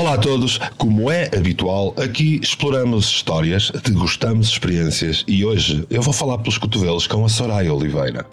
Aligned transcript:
Olá 0.00 0.14
a 0.14 0.18
todos, 0.18 0.58
como 0.78 1.10
é 1.10 1.26
habitual, 1.26 1.94
aqui 1.98 2.40
exploramos 2.42 3.04
histórias, 3.04 3.70
degustamos 3.84 4.48
experiências 4.48 5.22
e 5.28 5.44
hoje 5.44 5.84
eu 5.90 6.00
vou 6.00 6.14
falar 6.14 6.38
pelos 6.38 6.56
cotovelos 6.56 7.06
com 7.06 7.22
a 7.22 7.28
Soraya 7.28 7.74
Oliveira, 7.74 8.24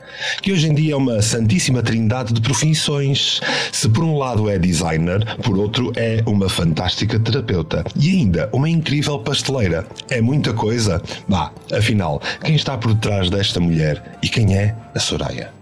que 0.42 0.53
hoje 0.53 0.69
em 0.69 0.74
dia 0.74 0.94
é 0.94 0.96
uma 0.96 1.22
santíssima 1.22 1.83
trindade 1.83 2.31
de 2.31 2.40
profissões. 2.40 3.42
Se 3.69 3.90
por 3.90 4.06
um 4.06 4.17
lado 4.17 4.49
é 4.49 4.58
designer, 4.58 5.26
por 5.44 5.58
outro 5.58 5.92
é 5.97 6.24
uma 6.26 6.47
fantástica 6.47 7.19
terapeuta 7.19 7.84
e 7.97 8.12
ainda 8.12 8.49
uma 8.54 8.70
incrível 8.70 9.20
pasteleira. 9.20 9.86
É 10.10 10.22
muita 10.22 10.54
coisa? 10.54 11.04
Bah, 11.28 11.52
afinal, 11.74 12.22
quem 12.46 12.56
está 12.56 12.78
por 12.78 12.94
detrás 12.94 13.29
desta 13.29 13.60
mulher 13.60 14.18
e 14.24 14.29
quem 14.29 14.56
é 14.56 14.74
a 14.96 14.99
Soraya? 15.02 15.56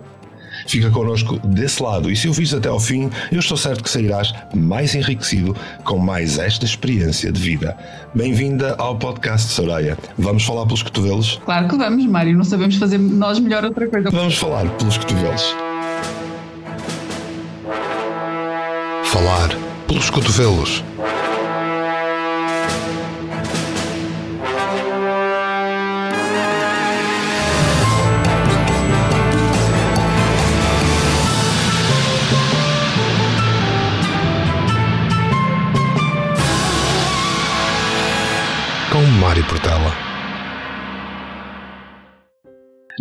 Fica 0.66 0.90
connosco 0.90 1.40
desse 1.44 1.82
lado 1.82 2.12
e 2.12 2.16
se 2.16 2.28
o 2.28 2.34
vires 2.34 2.54
até 2.54 2.70
ao 2.70 2.80
fim, 2.80 3.10
eu 3.32 3.40
estou 3.40 3.56
certo 3.56 3.84
que 3.84 3.90
sairás 3.90 4.34
mais 4.54 4.96
enriquecido 4.96 5.56
com 5.84 5.98
mais 5.98 6.40
esta 6.40 6.66
experiência 6.66 7.32
de 7.32 7.40
vida. 7.40 7.78
Bem-vinda 8.14 8.76
ao 8.78 8.98
podcast 8.98 9.52
Soraya. 9.52 9.98
Vamos 10.18 10.44
falar 10.44 10.66
pelos 10.66 10.82
cotovelos? 10.82 11.40
Claro 11.46 11.68
que 11.68 11.78
vamos, 11.78 12.06
Mário. 12.06 12.36
Não 12.36 12.44
sabemos 12.44 12.76
fazer 12.78 12.98
nós 12.98 13.40
melhor 13.40 13.64
outra 13.64 13.88
coisa. 13.88 14.10
Vamos 14.10 14.38
falar 14.38 14.68
pelos 14.78 14.98
cotovelos. 14.98 15.56
Falar 19.06 19.50
pelos 19.88 20.10
cotovelos. 20.10 20.84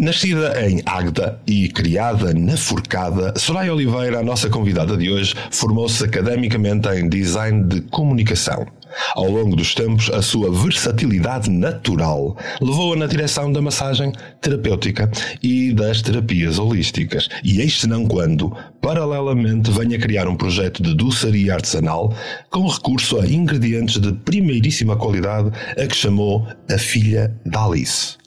Nascida 0.05 0.69
em 0.69 0.83
Águeda 0.85 1.41
e 1.47 1.67
criada 1.71 2.35
na 2.35 2.59
Forcada, 2.59 3.33
Soraya 3.39 3.73
Oliveira, 3.73 4.19
a 4.19 4.23
nossa 4.23 4.51
convidada 4.51 4.99
de 4.99 5.11
hoje, 5.11 5.35
formou-se 5.51 6.05
academicamente 6.05 6.87
em 6.89 7.09
Design 7.09 7.65
de 7.65 7.81
Comunicação. 7.81 8.67
Ao 9.15 9.31
longo 9.31 9.57
dos 9.57 9.75
tempos, 9.75 10.11
a 10.11 10.21
sua 10.21 10.53
versatilidade 10.53 11.49
natural 11.49 12.37
levou-a 12.61 12.97
na 12.97 13.07
direção 13.07 13.51
da 13.51 13.63
massagem 13.63 14.13
terapêutica 14.43 15.11
e 15.43 15.73
das 15.73 16.03
terapias 16.03 16.59
holísticas. 16.59 17.31
E 17.43 17.63
eis 17.63 17.83
não 17.85 18.05
quando, 18.05 18.55
paralelamente, 18.83 19.71
venha 19.71 19.99
criar 19.99 20.29
um 20.29 20.37
projeto 20.37 20.83
de 20.83 20.95
doçaria 20.95 21.55
artesanal 21.55 22.15
com 22.51 22.69
recurso 22.69 23.19
a 23.19 23.27
ingredientes 23.27 23.99
de 23.99 24.13
primeiríssima 24.13 24.97
qualidade, 24.97 25.51
a 25.83 25.87
que 25.87 25.97
chamou 25.97 26.47
a 26.71 26.77
Filha 26.77 27.35
da 27.47 27.65
Alice. 27.65 28.23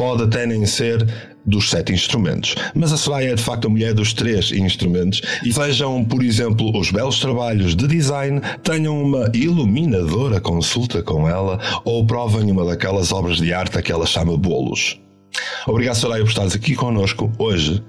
Pode 0.00 0.22
até 0.22 0.46
nem 0.46 0.64
ser 0.64 1.06
dos 1.44 1.68
sete 1.68 1.92
instrumentos. 1.92 2.54
Mas 2.74 2.90
a 2.90 2.96
Soraya 2.96 3.32
é 3.32 3.34
de 3.34 3.42
facto 3.42 3.66
a 3.66 3.68
mulher 3.68 3.92
dos 3.92 4.14
três 4.14 4.50
instrumentos 4.50 5.20
e 5.44 5.50
vejam, 5.50 6.02
por 6.02 6.24
exemplo, 6.24 6.74
os 6.74 6.90
belos 6.90 7.20
trabalhos 7.20 7.76
de 7.76 7.86
design, 7.86 8.40
tenham 8.62 8.98
uma 8.98 9.30
iluminadora 9.34 10.40
consulta 10.40 11.02
com 11.02 11.28
ela 11.28 11.60
ou 11.84 12.06
provem 12.06 12.50
uma 12.50 12.64
daquelas 12.64 13.12
obras 13.12 13.36
de 13.36 13.52
arte 13.52 13.82
que 13.82 13.92
ela 13.92 14.06
chama 14.06 14.38
bolos. 14.38 14.98
Obrigado, 15.66 15.96
Soraya, 15.96 16.22
por 16.22 16.30
estares 16.30 16.54
aqui 16.54 16.74
connosco 16.74 17.30
hoje 17.36 17.84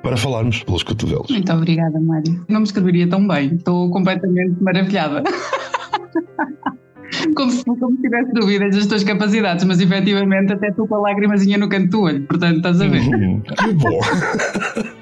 para 0.00 0.16
falarmos 0.16 0.62
pelos 0.62 0.84
cotovelos. 0.84 1.28
Muito 1.28 1.52
obrigada, 1.52 1.98
Mário. 1.98 2.46
Não 2.48 2.60
me 2.60 2.66
escreveria 2.66 3.08
tão 3.08 3.26
bem. 3.26 3.56
Estou 3.56 3.90
completamente 3.90 4.62
maravilhada. 4.62 5.24
como 7.34 7.50
se, 7.50 7.64
como 7.64 7.96
se 7.96 8.02
tivesse 8.02 8.32
dúvidas 8.32 8.74
das 8.74 8.86
tuas 8.86 9.04
capacidades, 9.04 9.64
mas 9.64 9.80
efetivamente 9.80 10.52
até 10.52 10.70
tu 10.72 10.86
com 10.86 10.96
a 10.96 11.00
lágrimazinha 11.00 11.58
no 11.58 11.68
canto 11.68 11.90
do 11.90 12.02
olho, 12.02 12.22
portanto 12.22 12.56
estás 12.56 12.80
a 12.80 12.88
ver. 12.88 13.02
Hum, 13.02 13.40
que 13.40 13.72
bom! 13.72 14.00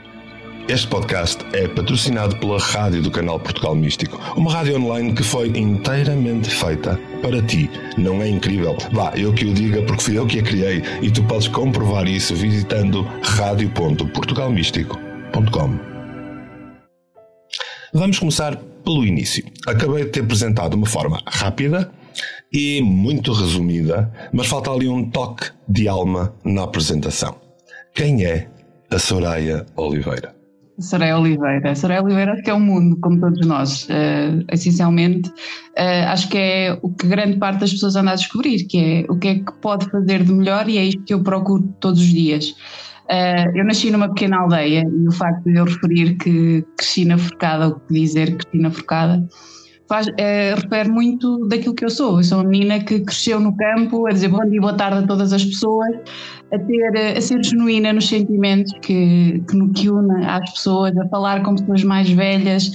Este 0.69 0.89
podcast 0.89 1.47
é 1.53 1.69
patrocinado 1.69 2.35
pela 2.39 2.59
rádio 2.59 3.01
do 3.01 3.09
canal 3.09 3.39
Portugal 3.39 3.77
Místico, 3.77 4.21
uma 4.37 4.53
rádio 4.53 4.77
online 4.77 5.15
que 5.15 5.23
foi 5.23 5.47
inteiramente 5.57 6.51
feita 6.51 6.99
para 7.23 7.41
ti. 7.41 7.71
Não 7.97 8.21
é 8.21 8.29
incrível? 8.29 8.77
Vá, 8.91 9.13
eu 9.15 9.33
que 9.33 9.45
o 9.45 9.55
diga 9.55 9.81
porque 9.83 10.03
fui 10.03 10.19
eu 10.19 10.27
que 10.27 10.41
a 10.41 10.43
criei 10.43 10.83
e 11.01 11.09
tu 11.09 11.23
podes 11.23 11.47
comprovar 11.47 12.09
isso 12.09 12.35
visitando 12.35 13.07
radio.portugalmístico.com. 13.23 15.79
Vamos 17.95 18.19
começar 18.19 18.57
pelo 18.57 19.05
início. 19.05 19.45
Acabei 19.69 20.07
de 20.07 20.11
te 20.11 20.19
apresentar 20.19 20.69
de 20.69 20.75
uma 20.75 20.87
forma 20.87 21.23
rápida 21.27 21.93
e 22.57 22.81
muito 22.81 23.35
resumida, 23.35 24.11
mas 24.33 24.47
falta 24.47 24.71
ali 24.71 24.89
um 24.89 25.11
toque 25.11 25.51
de 25.69 25.87
alma 25.89 26.33
na 26.43 26.63
apresentação. 26.63 27.37
Quem 27.95 28.25
é 28.25 28.49
a 28.91 29.83
Oliveira? 29.83 30.35
Soraya 30.79 31.19
Oliveira. 31.19 31.75
Soraya 31.75 32.03
Oliveira 32.03 32.33
acho 32.33 32.43
que 32.43 32.49
é 32.49 32.55
um 32.55 32.61
mundo, 32.61 32.99
como 33.03 33.21
todos 33.21 33.47
nós. 33.47 33.85
Uh, 33.85 34.43
essencialmente, 34.51 35.29
uh, 35.29 36.09
acho 36.09 36.31
que 36.31 36.39
é 36.39 36.79
o 36.81 36.89
que 36.95 37.07
grande 37.07 37.37
parte 37.37 37.61
das 37.61 37.73
pessoas 37.73 37.95
anda 37.95 38.13
a 38.13 38.15
descobrir, 38.15 38.67
que 38.67 38.79
é 38.79 39.13
o 39.13 39.19
que 39.19 39.29
é 39.29 39.35
que 39.35 39.53
pode 39.61 39.91
fazer 39.91 40.25
de 40.25 40.33
melhor 40.33 40.67
e 40.67 40.79
é 40.79 40.85
isto 40.85 41.05
que 41.05 41.13
eu 41.13 41.23
procuro 41.23 41.63
todos 41.79 42.01
os 42.01 42.09
dias. 42.09 42.55
Uh, 43.05 43.55
eu 43.55 43.67
nasci 43.67 43.91
numa 43.91 44.09
pequena 44.09 44.39
aldeia 44.39 44.83
e 44.83 45.09
o 45.09 45.13
facto 45.13 45.45
de 45.45 45.59
eu 45.59 45.65
referir 45.65 46.17
que 46.17 46.65
cresci 46.79 47.05
na 47.05 47.19
Forcada, 47.19 47.69
ou 47.69 47.81
dizer 47.91 48.35
cresci 48.35 48.59
na 48.59 48.71
Forcada, 48.71 49.29
faz, 49.89 50.07
é, 50.19 50.55
refere 50.55 50.89
muito 50.89 51.47
daquilo 51.49 51.75
que 51.75 51.85
eu 51.85 51.91
sou. 51.91 52.19
Eu 52.19 52.25
sou 52.25 52.39
uma 52.39 52.49
menina 52.49 52.81
que 52.81 53.01
cresceu 53.01 53.41
no 53.41 53.57
campo, 53.57 54.07
a 54.07 54.11
dizer 54.11 54.29
bom 54.29 54.45
dia, 54.49 54.61
boa 54.61 54.75
tarde 54.75 55.05
a 55.05 55.07
todas 55.07 55.33
as 55.33 55.45
pessoas, 55.45 55.95
a, 56.53 56.59
ter, 56.59 57.17
a 57.17 57.21
ser 57.21 57.43
genuína 57.43 57.93
nos 57.93 58.09
sentimentos 58.09 58.73
que, 58.83 59.43
que, 59.49 59.69
que 59.71 59.91
une 59.91 60.25
às 60.27 60.51
pessoas, 60.51 60.97
a 60.97 61.09
falar 61.09 61.43
com 61.43 61.55
pessoas 61.55 61.85
mais 61.85 62.11
velhas 62.11 62.73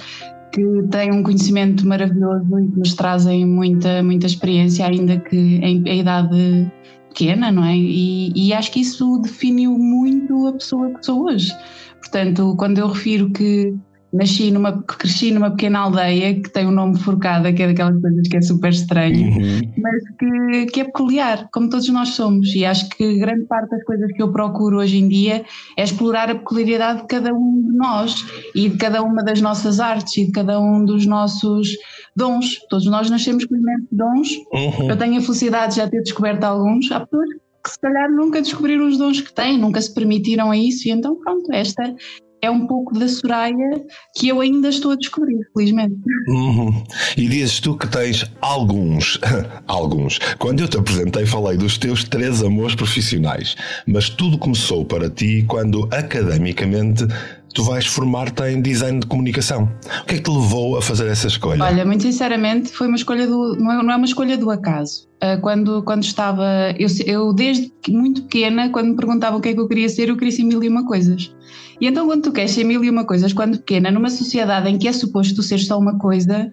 que 0.51 0.83
têm 0.91 1.11
um 1.11 1.23
conhecimento 1.23 1.87
maravilhoso 1.87 2.59
e 2.59 2.67
que 2.71 2.79
nos 2.79 2.93
trazem 2.93 3.45
muita, 3.45 4.03
muita 4.03 4.25
experiência, 4.25 4.85
ainda 4.85 5.17
que 5.17 5.37
em, 5.37 5.81
em 5.87 5.99
idade 5.99 6.71
pequena, 7.09 7.51
não 7.51 7.63
é? 7.63 7.75
E, 7.75 8.31
e 8.35 8.53
acho 8.53 8.71
que 8.71 8.81
isso 8.81 9.19
definiu 9.19 9.77
muito 9.77 10.47
a 10.47 10.53
pessoa 10.53 10.89
que 10.91 11.05
sou 11.05 11.25
hoje. 11.25 11.53
Portanto, 11.99 12.55
quando 12.57 12.79
eu 12.79 12.87
refiro 12.87 13.29
que 13.29 13.73
nasci 14.13 14.51
numa, 14.51 14.81
cresci 14.83 15.31
numa 15.31 15.51
pequena 15.51 15.79
aldeia 15.79 16.35
que 16.35 16.49
tem 16.49 16.65
o 16.65 16.69
um 16.69 16.71
nome 16.71 16.97
Forcada, 16.99 17.51
que 17.53 17.63
é 17.63 17.67
daquelas 17.67 17.99
coisas 18.01 18.27
que 18.27 18.37
é 18.37 18.41
super 18.41 18.69
estranho, 18.69 19.29
uhum. 19.29 19.73
mas 19.77 20.03
que, 20.19 20.65
que 20.71 20.81
é 20.81 20.83
peculiar, 20.83 21.49
como 21.51 21.69
todos 21.69 21.87
nós 21.89 22.09
somos. 22.09 22.53
E 22.53 22.65
acho 22.65 22.89
que 22.89 23.17
grande 23.17 23.45
parte 23.45 23.69
das 23.69 23.83
coisas 23.83 24.11
que 24.11 24.21
eu 24.21 24.31
procuro 24.31 24.79
hoje 24.79 24.97
em 24.97 25.07
dia 25.07 25.45
é 25.77 25.83
explorar 25.83 26.29
a 26.29 26.35
peculiaridade 26.35 27.01
de 27.01 27.07
cada 27.07 27.33
um 27.33 27.61
de 27.61 27.77
nós 27.77 28.15
e 28.53 28.69
de 28.69 28.77
cada 28.77 29.01
uma 29.01 29.23
das 29.23 29.41
nossas 29.41 29.79
artes 29.79 30.17
e 30.17 30.25
de 30.25 30.31
cada 30.31 30.59
um 30.59 30.83
dos 30.83 31.05
nossos 31.05 31.69
dons. 32.15 32.59
Todos 32.69 32.85
nós 32.87 33.09
nascemos 33.09 33.45
com 33.45 33.55
imensos 33.55 33.87
dons. 33.91 34.29
Uhum. 34.53 34.89
Eu 34.89 34.97
tenho 34.97 35.17
a 35.17 35.21
felicidade 35.21 35.73
de 35.73 35.77
já 35.77 35.87
ter 35.87 36.01
descoberto 36.01 36.43
alguns. 36.43 36.91
Há 36.91 36.99
pessoas 37.01 37.29
que 37.63 37.69
se 37.69 37.79
calhar 37.79 38.11
nunca 38.11 38.41
descobriram 38.41 38.87
os 38.87 38.97
dons 38.97 39.21
que 39.21 39.33
têm, 39.33 39.57
nunca 39.57 39.79
se 39.81 39.93
permitiram 39.93 40.51
a 40.51 40.57
isso, 40.57 40.87
e 40.87 40.91
então 40.91 41.15
pronto, 41.15 41.51
esta 41.53 41.93
é 42.41 42.49
um 42.49 42.65
pouco 42.65 42.97
da 42.97 43.07
Soraya 43.07 43.81
que 44.15 44.27
eu 44.27 44.41
ainda 44.41 44.69
estou 44.69 44.91
a 44.91 44.95
descobrir, 44.95 45.39
felizmente. 45.55 45.95
Uhum. 46.27 46.83
E 47.15 47.27
dizes 47.27 47.59
tu 47.59 47.77
que 47.77 47.87
tens 47.87 48.25
alguns, 48.41 49.19
alguns. 49.67 50.19
Quando 50.39 50.61
eu 50.61 50.67
te 50.67 50.77
apresentei, 50.77 51.25
falei 51.25 51.57
dos 51.57 51.77
teus 51.77 52.03
três 52.03 52.43
amores 52.43 52.75
profissionais, 52.75 53.55
mas 53.85 54.09
tudo 54.09 54.37
começou 54.37 54.83
para 54.85 55.09
ti 55.09 55.45
quando 55.47 55.87
academicamente 55.91 57.05
tu 57.53 57.63
vais 57.63 57.85
formar-te 57.85 58.43
em 58.43 58.61
design 58.61 58.99
de 58.99 59.07
comunicação. 59.07 59.69
O 60.01 60.05
que 60.05 60.15
é 60.15 60.17
que 60.17 60.23
te 60.23 60.31
levou 60.31 60.77
a 60.77 60.81
fazer 60.81 61.07
essa 61.07 61.27
escolha? 61.27 61.63
Olha, 61.63 61.85
muito 61.85 62.03
sinceramente, 62.03 62.69
foi 62.71 62.87
uma 62.87 62.95
escolha 62.95 63.27
do. 63.27 63.55
Não 63.55 63.71
é, 63.71 63.93
é 63.93 63.95
uma 63.95 64.05
escolha 64.05 64.37
do 64.37 64.49
acaso. 64.49 65.07
Ah, 65.21 65.37
quando, 65.37 65.83
quando 65.83 66.03
estava. 66.03 66.73
Eu, 66.77 66.87
eu, 67.05 67.33
desde 67.33 67.71
muito 67.89 68.23
pequena, 68.23 68.69
quando 68.69 68.89
me 68.89 68.95
perguntavam 68.95 69.39
o 69.39 69.41
que 69.41 69.49
é 69.49 69.53
que 69.53 69.59
eu 69.59 69.67
queria 69.67 69.87
ser, 69.87 70.09
eu 70.09 70.17
queria 70.17 70.31
ser 70.31 70.43
mil 70.43 70.63
e 70.63 70.67
uma 70.67 70.85
coisas. 70.85 71.33
E 71.79 71.87
então, 71.87 72.07
quando 72.07 72.23
tu 72.23 72.31
queres 72.31 72.51
ser 72.51 72.63
mil 72.63 72.83
e 72.83 72.89
uma 72.89 73.05
coisas, 73.05 73.33
quando 73.33 73.57
pequena, 73.57 73.91
numa 73.91 74.09
sociedade 74.09 74.69
em 74.69 74.77
que 74.77 74.87
é 74.87 74.93
suposto 74.93 75.35
tu 75.35 75.43
ser 75.43 75.59
só 75.59 75.77
uma 75.77 75.97
coisa, 75.97 76.51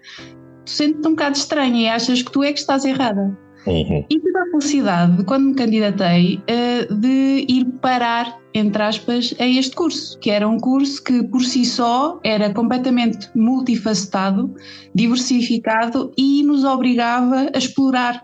tu 0.65 0.71
sentes-te 0.71 1.07
um 1.07 1.11
bocado 1.11 1.37
estranha 1.37 1.83
e 1.83 1.89
achas 1.89 2.23
que 2.23 2.31
tu 2.31 2.43
é 2.43 2.53
que 2.53 2.61
estás 2.61 2.85
errada. 2.85 3.37
Uhum. 3.67 4.05
E 4.09 4.19
tive 4.19 4.39
a 4.39 4.51
felicidade, 4.51 5.25
quando 5.25 5.49
me 5.49 5.55
candidatei, 5.55 6.41
eh, 6.47 6.87
de 6.91 7.45
ir 7.49 7.67
parar, 7.83 8.39
entre 8.55 8.83
aspas, 8.83 9.35
a 9.39 9.47
este 9.47 9.75
curso, 9.75 10.19
que 10.21 10.31
era 10.31 10.49
um 10.49 10.59
curso 10.59 11.03
que 11.03 11.23
por 11.25 11.43
si 11.43 11.65
só 11.65 12.19
era 12.25 12.53
completamente 12.55 13.29
multifacetado, 13.35 14.55
diversificado 14.95 16.13
e 16.17 16.43
nos 16.43 16.65
obrigava 16.65 17.51
a 17.55 17.59
explorar 17.59 18.23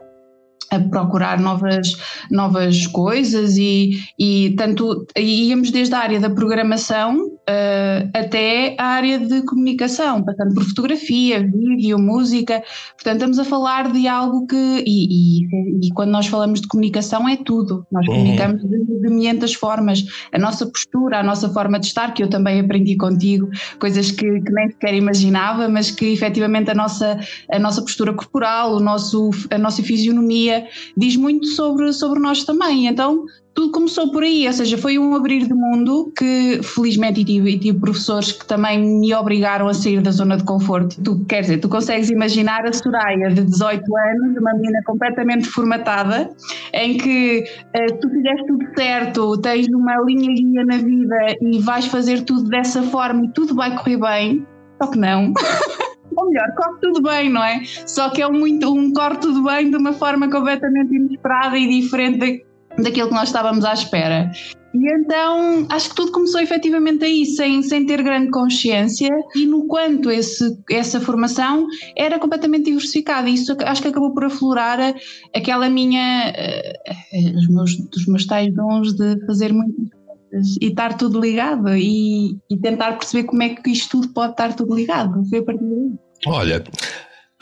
a 0.71 0.81
procurar 0.81 1.39
novas, 1.39 1.95
novas 2.31 2.87
coisas 2.87 3.57
e, 3.57 4.01
e 4.19 4.55
tanto 4.57 5.07
íamos 5.17 5.71
desde 5.71 5.95
a 5.95 5.99
área 6.01 6.19
da 6.19 6.31
programação 6.31 7.34
uh, 7.49 8.11
até 8.15 8.75
a 8.79 8.85
área 8.85 9.19
de 9.19 9.43
comunicação, 9.43 10.23
passando 10.23 10.55
por 10.55 10.65
fotografia, 10.65 11.41
vídeo, 11.41 11.99
música. 11.99 12.63
Portanto, 12.95 13.17
estamos 13.17 13.39
a 13.39 13.45
falar 13.45 13.93
de 13.93 14.09
algo 14.09 14.47
que. 14.47 14.85
E, 14.87 15.43
e, 15.43 15.87
e 15.87 15.91
quando 15.95 16.11
nós 16.11 16.27
falamos 16.27 16.61
de 16.61 16.69
comunicação, 16.69 17.29
é 17.29 17.37
tudo. 17.37 17.87
Nós 17.91 18.07
uhum. 18.07 18.15
comunicamos 18.15 18.63
de, 18.63 19.01
de 19.01 19.09
milhentas 19.09 19.55
formas. 19.55 20.05
A 20.33 20.39
nossa 20.39 20.67
postura, 20.67 21.21
a 21.21 21.23
nossa 21.23 21.49
forma 21.51 21.79
de 21.79 21.87
estar, 21.87 22.13
que 22.15 22.23
eu 22.23 22.29
também 22.29 22.61
aprendi 22.61 22.97
contigo, 22.97 23.49
coisas 23.79 24.11
que, 24.11 24.41
que 24.41 24.53
nem 24.53 24.71
sequer 24.71 24.95
imaginava, 24.95 25.69
mas 25.69 25.91
que 25.91 26.07
efetivamente 26.07 26.71
a 26.71 26.75
nossa, 26.75 27.19
a 27.51 27.59
nossa 27.59 27.83
postura 27.83 28.13
corporal, 28.13 28.77
o 28.77 28.81
nosso, 28.81 29.31
a 29.51 29.59
nossa 29.59 29.83
fisionomia, 29.83 30.67
diz 30.97 31.17
muito 31.17 31.47
sobre, 31.49 31.93
sobre 31.93 32.21
nós 32.21 32.45
também. 32.45 32.87
Então, 32.87 33.25
tudo 33.55 33.71
começou 33.71 34.11
por 34.11 34.25
aí, 34.25 34.47
ou 34.47 34.53
seja, 34.53 34.77
foi 34.77 34.99
um 34.99 35.15
abrir 35.15 35.47
de 35.47 35.55
mundo 35.55 36.13
que 36.17 36.61
felizmente 36.63 37.25
tive, 37.25 37.57
tive 37.57 37.79
professores 37.79 38.33
que 38.33 38.45
também 38.45 38.79
me 38.79 39.15
obrigaram 39.15 39.69
a 39.69 39.75
sair 39.75 40.01
da 40.01 40.11
zona 40.11 40.37
de 40.37 40.45
conforto. 40.45 41.01
Tu, 41.03 41.25
quer 41.27 41.43
dizer, 41.43 41.59
tu 41.59 41.69
consegues 41.69 42.11
imaginar 42.11 42.67
a 42.67 42.73
Soraya 42.73 43.31
de 43.31 43.45
18 43.45 43.85
anos, 43.97 44.37
uma 44.39 44.55
menina 44.55 44.83
completamente 44.85 45.47
formatada, 45.49 46.29
em 46.73 46.99
que 46.99 47.45
uh, 47.77 48.01
tu 48.01 48.11
fizeste 48.11 48.47
tudo 48.49 48.67
certo, 48.77 49.39
tens 49.39 49.69
uma 49.69 49.97
linha 50.03 50.35
guia 50.35 50.65
na 50.65 50.79
vida 50.79 51.37
e 51.41 51.61
vais 51.61 51.87
fazer 51.87 52.23
tudo 52.23 52.49
dessa 52.49 52.83
forma 52.83 53.25
e 53.25 53.29
tudo 53.29 53.55
vai 53.55 53.77
correr 53.77 53.99
bem, 53.99 54.47
só 54.83 54.91
que 54.91 54.99
não. 54.99 55.33
ou 56.17 56.29
melhor, 56.29 56.53
corre 56.57 56.79
tudo 56.81 57.03
bem, 57.03 57.31
não 57.31 57.43
é? 57.43 57.63
Só 57.87 58.11
que 58.11 58.21
é 58.21 58.27
um, 58.27 58.33
muito, 58.33 58.69
um 58.69 58.93
corre 58.93 59.17
tudo 59.19 59.45
bem 59.45 59.71
de 59.71 59.77
uma 59.77 59.93
forma 59.93 60.29
completamente 60.29 60.93
inesperada 60.93 61.57
e 61.57 61.81
diferente 61.81 62.45
daquilo 62.79 63.09
que 63.09 63.15
nós 63.15 63.29
estávamos 63.29 63.65
à 63.65 63.73
espera. 63.73 64.31
E 64.75 64.93
então 64.93 65.67
acho 65.71 65.91
que 65.91 65.95
tudo 65.95 66.11
começou 66.11 66.41
efetivamente 66.41 67.05
aí, 67.05 67.25
sem, 67.25 67.63
sem 67.63 67.87
ter 67.87 68.03
grande 68.03 68.31
consciência, 68.31 69.09
e 69.37 69.47
no 69.47 69.69
quanto 69.69 70.11
esse, 70.11 70.59
essa 70.69 71.01
formação 71.01 71.69
era 71.97 72.19
completamente 72.19 72.65
diversificada. 72.65 73.29
Isso 73.31 73.57
acho 73.65 73.83
que 73.83 73.89
acabou 73.89 74.13
por 74.13 74.25
aflorar 74.25 74.95
aquela 75.35 75.69
minha. 75.71 76.33
Uh, 76.33 77.39
os, 77.39 77.49
meus, 77.49 77.71
os 77.97 78.07
meus 78.07 78.27
tais 78.27 78.53
dons 78.53 78.95
de 78.95 79.25
fazer 79.27 79.53
muitas 79.53 79.77
coisas 79.77 80.57
e 80.61 80.67
estar 80.67 80.97
tudo 80.97 81.21
ligado 81.21 81.69
e, 81.77 82.37
e 82.51 82.57
tentar 82.61 82.99
perceber 82.99 83.29
como 83.29 83.45
é 83.45 83.51
que 83.51 83.71
isto 83.71 84.01
tudo 84.01 84.13
pode 84.13 84.33
estar 84.33 84.57
tudo 84.57 84.75
ligado. 84.75 85.25
Foi 85.29 85.39
a 85.39 85.45
partir 85.45 85.65
daí. 85.65 85.93
Olha, 86.27 86.65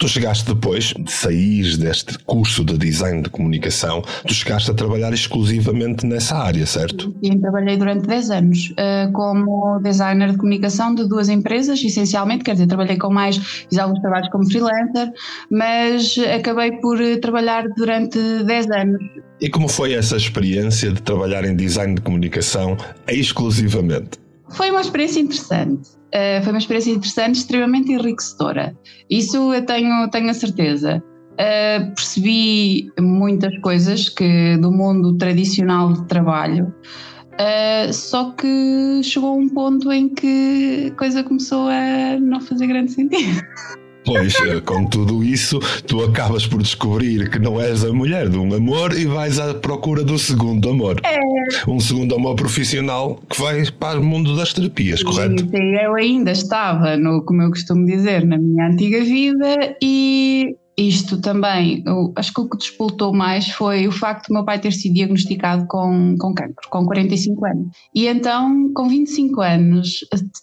Tu 0.02 0.08
chegaste 0.08 0.52
depois 0.52 0.93
de 0.99 1.12
sair 1.12 1.76
deste 1.76 2.19
curso 2.25 2.64
de 2.64 2.76
design 2.76 3.22
de 3.22 3.31
comunicação, 3.31 4.02
tu 4.26 4.34
chegaste 4.34 4.69
a 4.69 4.75
trabalhar 4.75 5.12
exclusivamente 5.12 6.04
nessa 6.04 6.37
área, 6.38 6.66
certo? 6.66 7.14
Sim, 7.25 7.38
trabalhei 7.38 7.76
durante 7.76 8.08
10 8.08 8.31
anos 8.32 8.70
uh, 8.72 9.12
como 9.12 9.78
designer 9.78 10.32
de 10.32 10.38
comunicação 10.38 10.93
de 10.93 11.08
duas 11.08 11.28
empresas, 11.28 11.81
essencialmente, 11.84 12.43
quer 12.43 12.54
dizer, 12.54 12.66
trabalhei 12.66 12.99
com 12.99 13.12
mais, 13.12 13.37
fiz 13.37 13.78
alguns 13.78 14.00
trabalhos 14.00 14.28
como 14.31 14.44
freelancer, 14.50 15.12
mas 15.49 16.16
acabei 16.37 16.72
por 16.81 16.99
trabalhar 17.20 17.69
durante 17.76 18.19
10 18.19 18.70
anos. 18.72 19.00
E 19.40 19.49
como 19.49 19.69
foi 19.69 19.93
essa 19.94 20.16
experiência 20.16 20.90
de 20.90 21.00
trabalhar 21.00 21.44
em 21.44 21.54
design 21.54 21.94
de 21.94 22.00
comunicação 22.00 22.76
exclusivamente? 23.06 24.22
Foi 24.54 24.70
uma 24.70 24.81
experiência 24.81 25.20
interessante. 25.20 25.90
Uh, 26.14 26.43
foi 26.43 26.52
uma 26.52 26.58
experiência 26.58 26.90
interessante, 26.90 27.37
extremamente 27.37 27.90
enriquecedora. 27.90 28.76
Isso 29.10 29.52
eu 29.52 29.64
tenho, 29.64 30.08
tenho 30.10 30.31
a 30.31 30.34
certeza. 30.34 31.02
Uh, 31.32 31.94
percebi 31.94 32.90
muitas 33.00 33.56
coisas 33.60 34.08
que 34.10 34.58
do 34.58 34.70
mundo 34.70 35.16
tradicional 35.16 35.93
de 35.94 36.06
trabalho, 36.06 36.66
uh, 36.66 37.93
só 37.93 38.32
que 38.32 39.00
chegou 39.02 39.38
um 39.38 39.49
ponto 39.49 39.90
em 39.90 40.10
que 40.10 40.90
a 40.93 40.94
coisa 40.96 41.25
começou 41.25 41.69
a 41.69 42.20
não 42.20 42.40
fazer 42.40 42.66
grande 42.66 42.93
sentido. 42.93 43.43
Pois, 44.04 44.34
eh, 44.40 44.60
com 44.60 44.84
tudo 44.87 45.22
isso, 45.22 45.58
tu 45.87 46.02
acabas 46.02 46.46
por 46.46 46.62
descobrir 46.62 47.31
que 47.31 47.38
não 47.38 47.60
és 47.60 47.84
a 47.84 47.93
mulher 47.93 48.28
de 48.28 48.37
um 48.37 48.52
amor 48.52 48.96
e 48.96 49.04
vais 49.04 49.38
à 49.38 49.54
procura 49.54 50.02
do 50.02 50.19
segundo 50.19 50.69
amor. 50.70 51.00
É. 51.04 51.20
Um 51.69 51.78
segundo 51.78 52.14
amor 52.14 52.34
profissional 52.34 53.20
que 53.28 53.40
vai 53.40 53.64
para 53.70 54.00
o 54.00 54.04
mundo 54.04 54.37
das 54.37 54.52
terapias, 54.52 55.02
correto? 55.02 55.49
Sim, 55.49 55.76
eu 55.81 55.94
ainda 55.94 56.32
estava, 56.32 56.96
no, 56.96 57.25
como 57.25 57.43
eu 57.43 57.50
costumo 57.50 57.84
dizer, 57.87 58.25
na 58.25 58.38
minha 58.38 58.69
antiga 58.69 59.00
vida 59.04 59.76
e 59.82 60.56
isto 60.76 61.20
também, 61.20 61.82
eu, 61.87 62.12
acho 62.16 62.32
que 62.32 62.40
o 62.40 62.49
que 62.49 62.56
despoltou 62.56 63.12
mais 63.12 63.49
foi 63.49 63.87
o 63.87 63.93
facto 63.93 64.28
do 64.28 64.34
meu 64.34 64.44
pai 64.44 64.58
ter 64.58 64.72
sido 64.72 64.94
diagnosticado 64.94 65.66
com, 65.66 66.16
com 66.19 66.34
cancro, 66.34 66.69
com 66.70 66.87
45 66.87 67.46
anos. 67.46 67.69
E 67.94 68.06
então, 68.06 68.72
com 68.72 68.88
25 68.88 69.40
anos, 69.43 69.99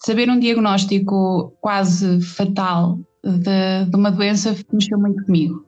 saber 0.06 0.30
um 0.30 0.40
diagnóstico 0.40 1.54
quase 1.60 2.22
fatal 2.22 3.00
de, 3.24 3.86
de, 3.90 3.96
uma 3.96 4.12
doença 4.12 4.54
que 4.54 4.66
mexeu 4.74 4.98
muito 4.98 5.24
comigo. 5.26 5.66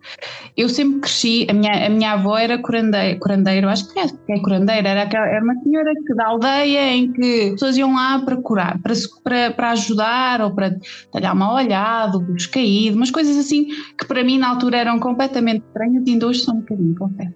Eu 0.56 0.70
sempre 0.70 1.02
cresci, 1.02 1.46
a 1.50 1.54
minha, 1.54 1.86
a 1.86 1.90
minha 1.90 2.14
avó 2.14 2.38
era 2.38 2.58
curandeira, 2.58 3.20
curandeiro, 3.20 3.68
acho 3.68 3.92
que 3.92 4.00
é, 4.00 4.08
que 4.08 4.32
é 4.32 4.40
curandeira, 4.40 4.90
era, 4.90 5.02
era 5.02 5.44
uma 5.44 5.56
senhora 5.62 5.92
que, 6.06 6.14
da 6.16 6.28
aldeia 6.28 6.94
em 6.94 7.12
que 7.12 7.44
as 7.44 7.52
pessoas 7.52 7.78
iam 7.78 7.94
lá 7.94 8.20
para 8.20 8.38
curar, 8.38 8.80
para, 8.82 8.94
para, 9.24 9.52
para 9.52 9.72
ajudar 9.72 10.42
ou 10.42 10.52
para 10.52 10.76
talhar 11.12 11.36
uma 11.36 11.54
olhada, 11.54 12.18
os 12.18 12.46
caídos, 12.46 12.96
umas 12.96 13.12
coisas 13.12 13.38
assim 13.38 13.68
que 13.98 14.06
para 14.08 14.24
mim 14.24 14.38
na 14.38 14.50
altura 14.50 14.78
eram 14.78 15.00
completamente 15.00 15.64
estranhas 15.66 16.04
e 16.08 16.12
ainda 16.12 16.28
hoje 16.28 16.44
são 16.44 16.56
um 16.56 16.60
bocadinho, 16.60 16.96
confesso. 16.96 17.36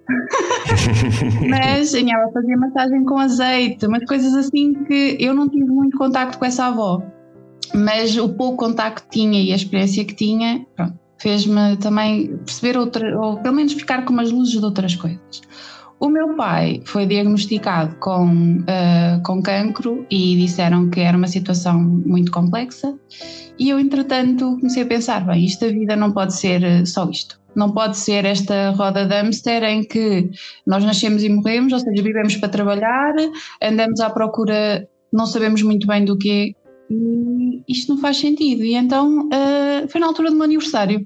Mas 1.50 1.94
a 1.94 2.02
minha 2.02 2.18
avó 2.18 2.32
fazia 2.32 2.58
massagem 2.58 3.04
com 3.04 3.18
azeite, 3.18 3.86
umas 3.86 4.06
coisas 4.06 4.34
assim 4.34 4.74
que 4.86 5.18
eu 5.20 5.34
não 5.34 5.50
tive 5.50 5.66
muito 5.66 5.98
contacto 5.98 6.38
com 6.38 6.46
essa 6.46 6.68
avó 6.68 7.04
mas 7.74 8.18
o 8.18 8.30
pouco 8.30 8.58
contacto 8.58 9.04
que 9.04 9.20
tinha 9.20 9.42
e 9.42 9.52
a 9.52 9.56
experiência 9.56 10.04
que 10.06 10.14
tinha 10.14 10.66
fez-me 11.18 11.78
também 11.78 12.38
perceber 12.38 12.78
outra, 12.78 13.20
ou 13.20 13.38
pelo 13.38 13.56
menos 13.56 13.74
ficar 13.74 14.06
com 14.06 14.14
umas 14.14 14.32
luzes 14.32 14.60
de 14.60 14.66
outras 14.66 14.96
coisas. 14.96 15.42
O 16.00 16.10
meu 16.10 16.36
pai 16.36 16.82
foi 16.86 17.06
diagnosticado 17.06 17.96
com, 17.96 18.58
uh, 18.60 19.24
com 19.24 19.42
cancro 19.42 20.06
e 20.12 20.36
disseram 20.36 20.90
que 20.90 21.00
era 21.00 21.18
uma 21.18 21.28
situação 21.28 21.80
muito 21.80 22.32
complexa. 22.32 22.94
E 23.58 23.70
eu, 23.70 23.80
entretanto, 23.80 24.58
comecei 24.58 24.84
a 24.84 24.86
pensar: 24.86 25.26
bem, 25.26 25.46
isto 25.46 25.66
da 25.66 25.72
vida 25.72 25.96
não 25.96 26.12
pode 26.12 26.36
ser 26.36 26.62
eh, 26.64 26.86
só 26.86 27.10
isto. 27.10 27.40
Não 27.56 27.72
pode 27.72 27.98
ser 27.98 28.26
esta 28.26 28.72
roda 28.72 29.06
de 29.06 29.16
hamster 29.16 29.64
em 29.64 29.84
que 29.84 30.30
nós 30.68 30.84
nascemos 30.84 31.24
e 31.24 31.30
morremos, 31.30 31.72
ou 31.72 31.80
seja, 31.80 32.04
vivemos 32.04 32.36
para 32.36 32.50
trabalhar, 32.50 33.14
andamos 33.64 34.02
à 34.02 34.10
procura, 34.10 34.86
não 35.12 35.26
sabemos 35.26 35.62
muito 35.62 35.88
bem 35.88 36.04
do 36.04 36.18
que 36.18 36.54
e 36.90 37.64
isto 37.68 37.94
não 37.94 38.02
faz 38.02 38.18
sentido. 38.18 38.64
E 38.64 38.76
então 38.76 39.28
uh, 39.28 39.88
foi 39.90 40.00
na 40.02 40.08
altura 40.08 40.30
do 40.30 40.36
meu 40.36 40.44
aniversário. 40.44 41.02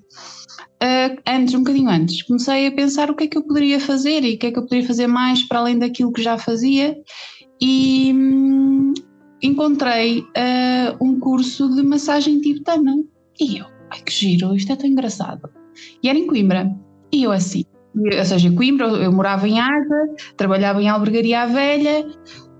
Uh, 0.82 1.20
antes, 1.28 1.54
um 1.54 1.60
bocadinho 1.60 1.90
antes, 1.90 2.22
comecei 2.24 2.68
a 2.68 2.72
pensar 2.72 3.12
o 3.12 3.16
que 3.16 3.26
é 3.26 3.28
que 3.28 3.38
eu 3.38 3.44
poderia 3.44 3.80
fazer 3.80 4.24
e 4.24 4.36
o 4.36 4.40
que 4.40 4.48
é 4.48 4.52
que 4.52 4.58
eu 4.58 4.64
poderia 4.64 4.88
fazer 4.88 5.08
mais 5.08 5.44
para 5.44 5.60
além 5.60 5.78
daquilo 5.78 6.14
que 6.14 6.22
já 6.22 6.38
fazia 6.38 6.96
e 7.62 8.14
hum, 8.14 8.94
encontrei 9.42 10.22
uh, 10.22 11.04
um 11.04 11.20
curso 11.20 11.74
de 11.76 11.84
massagem 11.84 12.40
tibetana 12.40 12.96
e 13.40 13.58
eu, 13.58 13.66
ai 13.92 14.02
que 14.02 14.12
giro, 14.12 14.56
isto 14.56 14.72
é 14.72 14.76
tão 14.76 14.90
engraçado. 14.90 15.50
E 16.02 16.10
era 16.10 16.18
em 16.18 16.28
Coimbra. 16.28 16.74
E 17.12 17.24
eu 17.24 17.32
assim, 17.32 17.64
ou 17.96 18.26
seja, 18.26 18.48
em 18.48 18.56
Coimbra, 18.56 18.88
eu 18.88 19.12
morava 19.12 19.48
em 19.48 19.60
Arda, 19.60 20.16
trabalhava 20.38 20.82
em 20.82 20.88
albergaria 20.88 21.42
à 21.42 21.46
velha, 21.46 22.08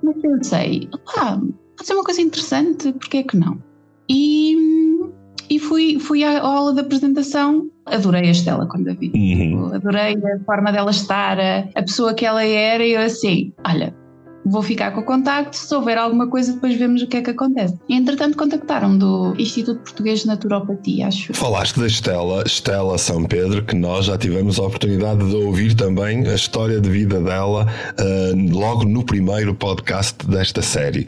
mas 0.04 0.22
pensei, 0.22 0.90
pá, 1.14 1.40
pode 1.80 1.88
ser 1.88 1.94
uma 1.94 2.04
coisa 2.04 2.22
interessante, 2.22 2.92
porque 2.92 3.18
é 3.18 3.24
que 3.24 3.38
não? 3.38 3.58
E, 4.10 4.58
e 5.50 5.58
fui, 5.60 5.98
fui 5.98 6.26
à 6.26 6.42
aula 6.42 6.74
de 6.74 6.82
apresentação, 6.82 7.70
adorei 7.86 8.28
a 8.28 8.32
Estela 8.32 8.68
quando 8.68 8.90
a 8.90 8.94
vi, 8.94 9.10
uhum. 9.16 9.74
adorei 9.74 10.16
a 10.16 10.44
forma 10.46 10.74
dela 10.74 10.92
estar, 10.92 11.40
a, 11.40 11.60
a 11.74 11.82
pessoa 11.82 12.14
que 12.14 12.26
ela 12.26 12.44
era, 12.44 12.86
e 12.86 12.92
eu 12.92 13.02
assim, 13.02 13.54
olha, 13.66 13.96
vou 14.46 14.62
ficar 14.62 14.92
com 14.92 15.00
o 15.00 15.06
contacto, 15.06 15.56
se 15.56 15.74
houver 15.74 15.98
alguma 15.98 16.28
coisa 16.28 16.52
depois 16.52 16.76
vemos 16.76 17.02
o 17.02 17.08
que 17.08 17.16
é 17.16 17.22
que 17.22 17.30
acontece. 17.30 17.78
E 17.88 17.96
entretanto 17.96 18.36
contactaram 18.36 18.98
do 18.98 19.34
Instituto 19.38 19.80
Português 19.80 20.22
de 20.22 20.28
Naturopatia, 20.28 21.08
acho. 21.08 21.34
Falaste 21.34 21.80
da 21.80 21.88
Estela, 21.88 22.44
Estela 22.46 22.98
São 22.98 23.24
Pedro, 23.24 23.64
que 23.64 23.76
nós 23.76 24.06
já 24.06 24.18
tivemos 24.18 24.60
a 24.60 24.64
oportunidade 24.64 25.30
de 25.30 25.36
ouvir 25.36 25.76
também 25.76 26.28
a 26.28 26.36
história 26.36 26.82
de 26.82 26.90
vida 26.90 27.22
dela 27.22 27.68
uh, 27.98 28.58
logo 28.58 28.84
no 28.84 29.06
primeiro 29.06 29.56
podcast 29.56 30.28
desta 30.28 30.62
série. 30.62 31.08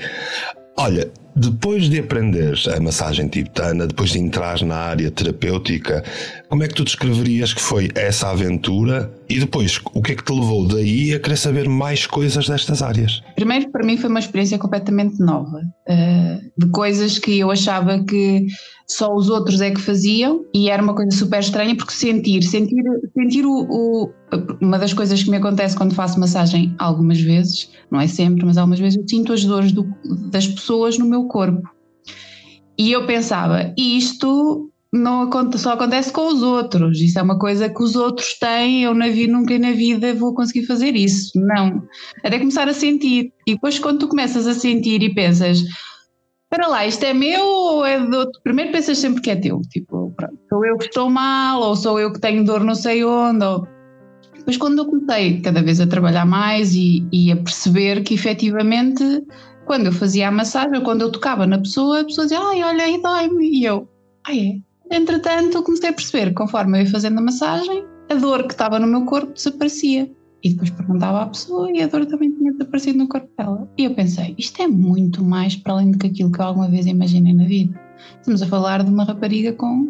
Olha, 0.77 1.11
depois 1.35 1.89
de 1.89 1.99
aprender 1.99 2.53
a 2.75 2.79
massagem 2.79 3.27
tibetana, 3.27 3.87
depois 3.87 4.11
de 4.11 4.19
entrar 4.19 4.61
na 4.63 4.75
área 4.75 5.09
terapêutica, 5.09 6.03
como 6.49 6.63
é 6.63 6.67
que 6.67 6.73
tu 6.73 6.83
descreverias 6.83 7.53
que 7.53 7.61
foi 7.61 7.89
essa 7.95 8.29
aventura 8.29 9.11
e 9.29 9.39
depois 9.39 9.79
o 9.93 10.01
que 10.01 10.11
é 10.11 10.15
que 10.15 10.23
te 10.23 10.33
levou 10.33 10.67
daí 10.67 11.13
a 11.13 11.19
querer 11.19 11.37
saber 11.37 11.69
mais 11.69 12.05
coisas 12.05 12.47
destas 12.47 12.81
áreas? 12.81 13.21
Primeiro, 13.35 13.71
para 13.71 13.85
mim 13.85 13.97
foi 13.97 14.09
uma 14.09 14.19
experiência 14.19 14.57
completamente 14.57 15.19
nova, 15.19 15.61
eh, 15.87 16.39
de 16.57 16.69
coisas 16.69 17.17
que 17.17 17.39
eu 17.39 17.49
achava 17.49 18.03
que 18.03 18.47
só 18.91 19.15
os 19.15 19.29
outros 19.29 19.61
é 19.61 19.71
que 19.71 19.79
faziam 19.79 20.45
e 20.53 20.69
era 20.69 20.83
uma 20.83 20.93
coisa 20.93 21.15
super 21.15 21.39
estranha 21.39 21.75
porque 21.75 21.93
sentir, 21.93 22.43
sentir, 22.43 22.83
sentir 23.13 23.45
o, 23.45 23.65
o, 23.69 24.11
uma 24.61 24.77
das 24.77 24.93
coisas 24.93 25.23
que 25.23 25.29
me 25.29 25.37
acontece 25.37 25.77
quando 25.77 25.95
faço 25.95 26.19
massagem 26.19 26.75
algumas 26.77 27.21
vezes, 27.21 27.69
não 27.89 28.01
é 28.01 28.07
sempre, 28.07 28.45
mas 28.45 28.57
algumas 28.57 28.79
vezes 28.79 28.99
eu 28.99 29.07
sinto 29.07 29.31
as 29.31 29.45
dores 29.45 29.71
do, 29.71 29.87
das 30.29 30.45
pessoas 30.45 30.97
no 30.97 31.05
meu 31.05 31.20
meu 31.21 31.27
corpo. 31.27 31.69
E 32.77 32.91
eu 32.91 33.05
pensava, 33.05 33.73
isto 33.77 34.71
não 34.93 35.29
só 35.55 35.73
acontece 35.73 36.11
com 36.11 36.27
os 36.27 36.41
outros, 36.41 36.99
isso 36.99 37.17
é 37.17 37.21
uma 37.21 37.39
coisa 37.39 37.69
que 37.69 37.81
os 37.81 37.95
outros 37.95 38.37
têm, 38.37 38.83
eu 38.83 38.93
na 38.93 39.07
vida, 39.07 39.31
nunca 39.31 39.57
na 39.57 39.71
vida 39.71 40.13
vou 40.13 40.33
conseguir 40.33 40.65
fazer 40.65 40.95
isso. 40.95 41.31
Não. 41.35 41.83
Até 42.23 42.39
começar 42.39 42.67
a 42.67 42.73
sentir. 42.73 43.31
E 43.47 43.53
depois 43.53 43.79
quando 43.79 43.99
tu 43.99 44.07
começas 44.07 44.47
a 44.47 44.53
sentir 44.53 45.01
e 45.01 45.13
pensas, 45.13 45.59
espera 46.43 46.67
lá, 46.67 46.85
isto 46.85 47.03
é 47.05 47.13
meu 47.13 47.45
ou 47.45 47.85
é 47.85 47.99
do 47.99 48.17
outro? 48.17 48.41
Primeiro 48.43 48.71
pensas 48.71 48.97
sempre 48.97 49.21
que 49.21 49.31
é 49.31 49.35
teu, 49.35 49.61
tipo, 49.69 50.11
pronto, 50.17 50.37
sou 50.49 50.65
eu 50.65 50.77
que 50.77 50.85
estou 50.85 51.09
mal, 51.09 51.61
ou 51.61 51.75
sou 51.75 51.99
eu 51.99 52.11
que 52.11 52.19
tenho 52.19 52.43
dor 52.43 52.63
não 52.63 52.75
sei 52.75 53.03
onde, 53.05 53.45
ou... 53.45 53.67
Depois 54.37 54.57
quando 54.57 54.79
eu 54.79 54.85
comecei 54.85 55.39
cada 55.39 55.61
vez 55.61 55.79
a 55.79 55.85
trabalhar 55.85 56.25
mais 56.25 56.73
e, 56.73 57.07
e 57.13 57.31
a 57.31 57.37
perceber 57.37 58.01
que 58.01 58.15
efetivamente 58.15 59.03
quando 59.71 59.85
eu 59.85 59.93
fazia 59.93 60.27
a 60.27 60.31
massagem 60.31 60.83
quando 60.83 61.03
eu 61.03 61.09
tocava 61.09 61.47
na 61.47 61.57
pessoa, 61.57 62.01
a 62.01 62.03
pessoa 62.03 62.27
dizia, 62.27 62.41
ai, 62.41 62.61
olha 62.61 62.83
aí 62.83 63.01
dói-me, 63.01 63.57
e 63.57 63.63
eu, 63.63 63.87
ai 64.27 64.61
é, 64.91 64.97
Entretanto, 64.97 65.63
comecei 65.63 65.87
a 65.87 65.93
perceber, 65.93 66.33
conforme 66.33 66.77
eu 66.77 66.83
ia 66.83 66.91
fazendo 66.91 67.19
a 67.19 67.21
massagem, 67.21 67.85
a 68.09 68.15
dor 68.15 68.43
que 68.43 68.51
estava 68.51 68.77
no 68.77 68.85
meu 68.85 69.05
corpo 69.05 69.31
desaparecia. 69.31 70.11
E 70.43 70.49
depois 70.49 70.71
perguntava 70.71 71.21
à 71.21 71.25
pessoa 71.27 71.71
e 71.71 71.81
a 71.81 71.87
dor 71.87 72.05
também 72.05 72.31
tinha 72.31 72.51
desaparecido 72.51 72.97
no 72.97 73.07
corpo 73.07 73.29
dela. 73.37 73.65
E 73.77 73.85
eu 73.85 73.95
pensei, 73.95 74.35
isto 74.37 74.61
é 74.61 74.67
muito 74.67 75.23
mais 75.23 75.55
para 75.55 75.71
além 75.71 75.91
do 75.91 75.97
que 75.97 76.07
aquilo 76.07 76.33
que 76.33 76.41
eu 76.41 76.45
alguma 76.45 76.67
vez 76.67 76.85
imaginei 76.85 77.31
na 77.33 77.45
vida. 77.45 77.79
Estamos 78.19 78.41
a 78.41 78.47
falar 78.47 78.83
de 78.83 78.91
uma 78.91 79.05
rapariga 79.05 79.53
com 79.53 79.89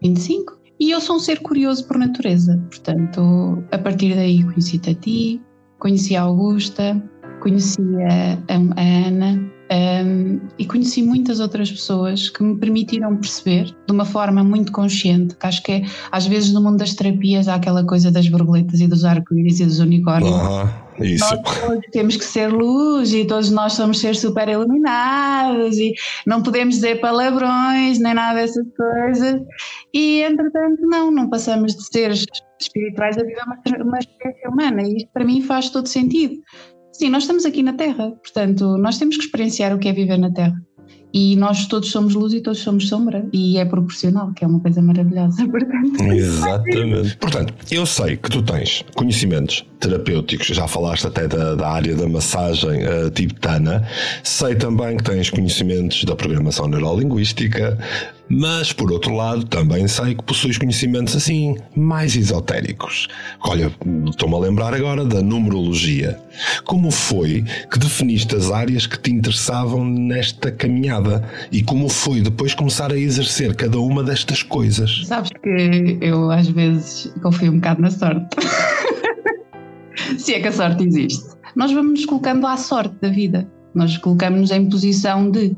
25. 0.00 0.58
E 0.80 0.90
eu 0.90 1.02
sou 1.02 1.16
um 1.16 1.20
ser 1.20 1.40
curioso 1.40 1.86
por 1.86 1.98
natureza. 1.98 2.58
Portanto, 2.70 3.62
a 3.70 3.76
partir 3.76 4.14
daí 4.14 4.42
conheci-te 4.42 4.88
a 4.88 4.94
ti, 4.94 5.42
conheci 5.78 6.16
a 6.16 6.22
Augusta, 6.22 7.02
conheci 7.48 7.80
a, 8.02 8.54
a 8.54 9.06
Ana, 9.08 9.58
um, 9.70 10.40
e 10.58 10.64
conheci 10.64 11.02
muitas 11.02 11.40
outras 11.40 11.70
pessoas 11.70 12.30
que 12.30 12.42
me 12.42 12.56
permitiram 12.58 13.16
perceber 13.16 13.64
de 13.64 13.92
uma 13.92 14.04
forma 14.04 14.42
muito 14.42 14.72
consciente, 14.72 15.36
que 15.36 15.46
acho 15.46 15.62
que 15.62 15.72
é, 15.72 15.82
às 16.10 16.26
vezes 16.26 16.52
no 16.52 16.62
mundo 16.62 16.78
das 16.78 16.94
terapias 16.94 17.48
há 17.48 17.56
aquela 17.56 17.84
coisa 17.84 18.10
das 18.10 18.28
borboletas 18.28 18.80
e 18.80 18.86
dos 18.86 19.04
arco-íris 19.04 19.60
e 19.60 19.66
dos 19.66 19.78
unicórnios. 19.78 20.34
Uhum, 20.34 21.04
isso. 21.04 21.24
Nós 21.24 21.60
todos 21.60 21.84
temos 21.92 22.16
que 22.16 22.24
ser 22.24 22.48
luz 22.48 23.12
e 23.12 23.26
todos 23.26 23.50
nós 23.50 23.74
somos 23.74 24.00
seres 24.00 24.20
super 24.20 24.48
iluminados 24.48 25.76
e 25.76 25.92
não 26.26 26.42
podemos 26.42 26.76
dizer 26.76 27.00
palavrões 27.00 27.98
nem 27.98 28.14
nada 28.14 28.40
dessas 28.40 28.66
coisas. 28.74 29.40
E 29.92 30.22
entretanto, 30.22 30.80
não, 30.82 31.10
não 31.10 31.28
passamos 31.28 31.76
de 31.76 31.84
seres 31.84 32.24
espirituais 32.58 33.18
a 33.18 33.22
viver 33.22 33.42
uma, 33.44 33.84
uma 33.84 33.98
experiência 33.98 34.48
humana 34.48 34.82
e 34.82 34.96
isto 34.96 35.10
para 35.12 35.24
mim 35.24 35.42
faz 35.42 35.68
todo 35.68 35.86
sentido. 35.86 36.40
Sim, 36.98 37.10
nós 37.10 37.22
estamos 37.22 37.44
aqui 37.44 37.62
na 37.62 37.74
Terra, 37.74 38.10
portanto, 38.10 38.76
nós 38.76 38.98
temos 38.98 39.16
que 39.16 39.22
experienciar 39.22 39.72
o 39.72 39.78
que 39.78 39.86
é 39.86 39.92
viver 39.92 40.18
na 40.18 40.32
Terra. 40.32 40.60
E 41.14 41.36
nós 41.36 41.66
todos 41.66 41.92
somos 41.92 42.12
luz 42.12 42.34
e 42.34 42.40
todos 42.40 42.58
somos 42.58 42.88
sombra, 42.88 43.24
e 43.32 43.56
é 43.56 43.64
proporcional, 43.64 44.32
que 44.34 44.44
é 44.44 44.48
uma 44.48 44.58
coisa 44.58 44.82
maravilhosa. 44.82 45.46
Portanto, 45.48 46.02
Exatamente. 46.12 47.16
portanto, 47.18 47.54
eu 47.70 47.86
sei 47.86 48.16
que 48.16 48.28
tu 48.28 48.42
tens 48.42 48.84
conhecimentos 48.96 49.64
terapêuticos, 49.78 50.48
já 50.48 50.66
falaste 50.66 51.06
até 51.06 51.28
da, 51.28 51.54
da 51.54 51.68
área 51.68 51.94
da 51.94 52.08
massagem 52.08 52.82
uh, 52.84 53.08
tibetana, 53.10 53.86
sei 54.24 54.56
também 54.56 54.96
que 54.96 55.04
tens 55.04 55.30
conhecimentos 55.30 56.02
da 56.02 56.16
programação 56.16 56.66
neurolinguística, 56.66 57.78
mas, 58.28 58.72
por 58.72 58.92
outro 58.92 59.14
lado, 59.14 59.44
também 59.44 59.88
sei 59.88 60.14
que 60.14 60.22
possuis 60.22 60.58
conhecimentos 60.58 61.16
assim, 61.16 61.56
mais 61.74 62.14
esotéricos. 62.14 63.08
Olha, 63.40 63.72
estou-me 64.06 64.34
a 64.34 64.38
lembrar 64.38 64.74
agora 64.74 65.04
da 65.04 65.22
numerologia. 65.22 66.18
Como 66.64 66.90
foi 66.90 67.44
que 67.70 67.78
definiste 67.78 68.36
as 68.36 68.50
áreas 68.50 68.86
que 68.86 68.98
te 68.98 69.10
interessavam 69.10 69.84
nesta 69.84 70.52
caminhada? 70.52 71.24
E 71.50 71.62
como 71.62 71.88
foi 71.88 72.20
depois 72.20 72.54
começar 72.54 72.92
a 72.92 72.98
exercer 72.98 73.54
cada 73.56 73.78
uma 73.78 74.02
destas 74.02 74.42
coisas? 74.42 75.06
Sabes 75.06 75.30
que 75.42 75.98
eu 76.00 76.30
às 76.30 76.48
vezes 76.48 77.12
confio 77.22 77.52
um 77.52 77.56
bocado 77.56 77.80
na 77.80 77.90
sorte. 77.90 78.36
Se 80.18 80.34
é 80.34 80.40
que 80.40 80.48
a 80.48 80.52
sorte 80.52 80.84
existe. 80.84 81.36
Nós 81.56 81.72
vamos 81.72 81.92
nos 81.92 82.06
colocando 82.06 82.46
à 82.46 82.56
sorte 82.56 82.94
da 83.00 83.08
vida. 83.08 83.48
Nós 83.74 83.96
colocamos-nos 83.98 84.50
em 84.50 84.68
posição 84.68 85.30
de. 85.30 85.56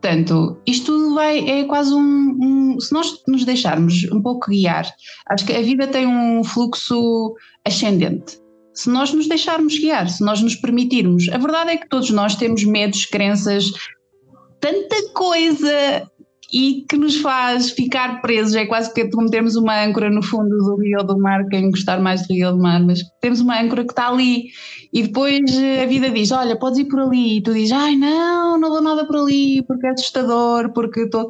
Portanto, 0.00 0.58
isto 0.66 0.86
tudo 0.86 1.14
vai, 1.14 1.38
é 1.48 1.64
quase 1.64 1.92
um, 1.92 2.38
um, 2.40 2.80
Se 2.80 2.92
nós 2.92 3.22
nos 3.28 3.44
deixarmos 3.44 4.04
um 4.10 4.22
pouco 4.22 4.50
guiar, 4.50 4.90
acho 5.28 5.44
que 5.44 5.52
a 5.52 5.62
vida 5.62 5.86
tem 5.86 6.06
um 6.06 6.42
fluxo 6.42 7.34
ascendente. 7.66 8.38
Se 8.72 8.88
nós 8.88 9.12
nos 9.12 9.28
deixarmos 9.28 9.78
guiar, 9.78 10.08
se 10.08 10.24
nós 10.24 10.40
nos 10.40 10.54
permitirmos. 10.54 11.28
A 11.28 11.38
verdade 11.38 11.70
é 11.72 11.76
que 11.76 11.88
todos 11.88 12.10
nós 12.10 12.36
temos 12.36 12.64
medos, 12.64 13.04
crenças, 13.04 13.70
tanta 14.60 15.12
coisa 15.12 16.08
e 16.52 16.84
que 16.88 16.96
nos 16.96 17.16
faz 17.16 17.70
ficar 17.70 18.20
presos. 18.20 18.54
É 18.54 18.66
quase 18.66 18.92
que 18.92 19.08
temos 19.30 19.56
uma 19.56 19.84
âncora 19.84 20.10
no 20.10 20.22
fundo 20.22 20.48
do 20.48 20.76
rio 20.76 20.98
ou 21.00 21.06
do 21.06 21.18
mar, 21.18 21.46
quem 21.48 21.70
gostar 21.70 22.00
mais 22.00 22.26
do 22.26 22.34
rio 22.34 22.48
ou 22.48 22.56
do 22.56 22.62
mar, 22.62 22.84
mas 22.84 23.00
temos 23.20 23.40
uma 23.40 23.60
âncora 23.60 23.84
que 23.84 23.92
está 23.92 24.08
ali 24.08 24.46
e 24.92 25.02
depois 25.02 25.40
a 25.82 25.86
vida 25.86 26.10
diz: 26.10 26.30
Olha, 26.32 26.58
podes 26.58 26.80
ir 26.80 26.86
por 26.86 27.00
ali, 27.00 27.38
e 27.38 27.42
tu 27.42 27.52
dizes: 27.52 27.72
Ai, 27.72 27.96
não, 27.96 28.58
não 28.58 28.70
dou 28.70 28.82
nada 28.82 29.06
por 29.06 29.16
ali 29.16 29.62
porque 29.66 29.86
é 29.86 29.90
assustador, 29.90 30.72
porque 30.72 31.00
estou. 31.00 31.28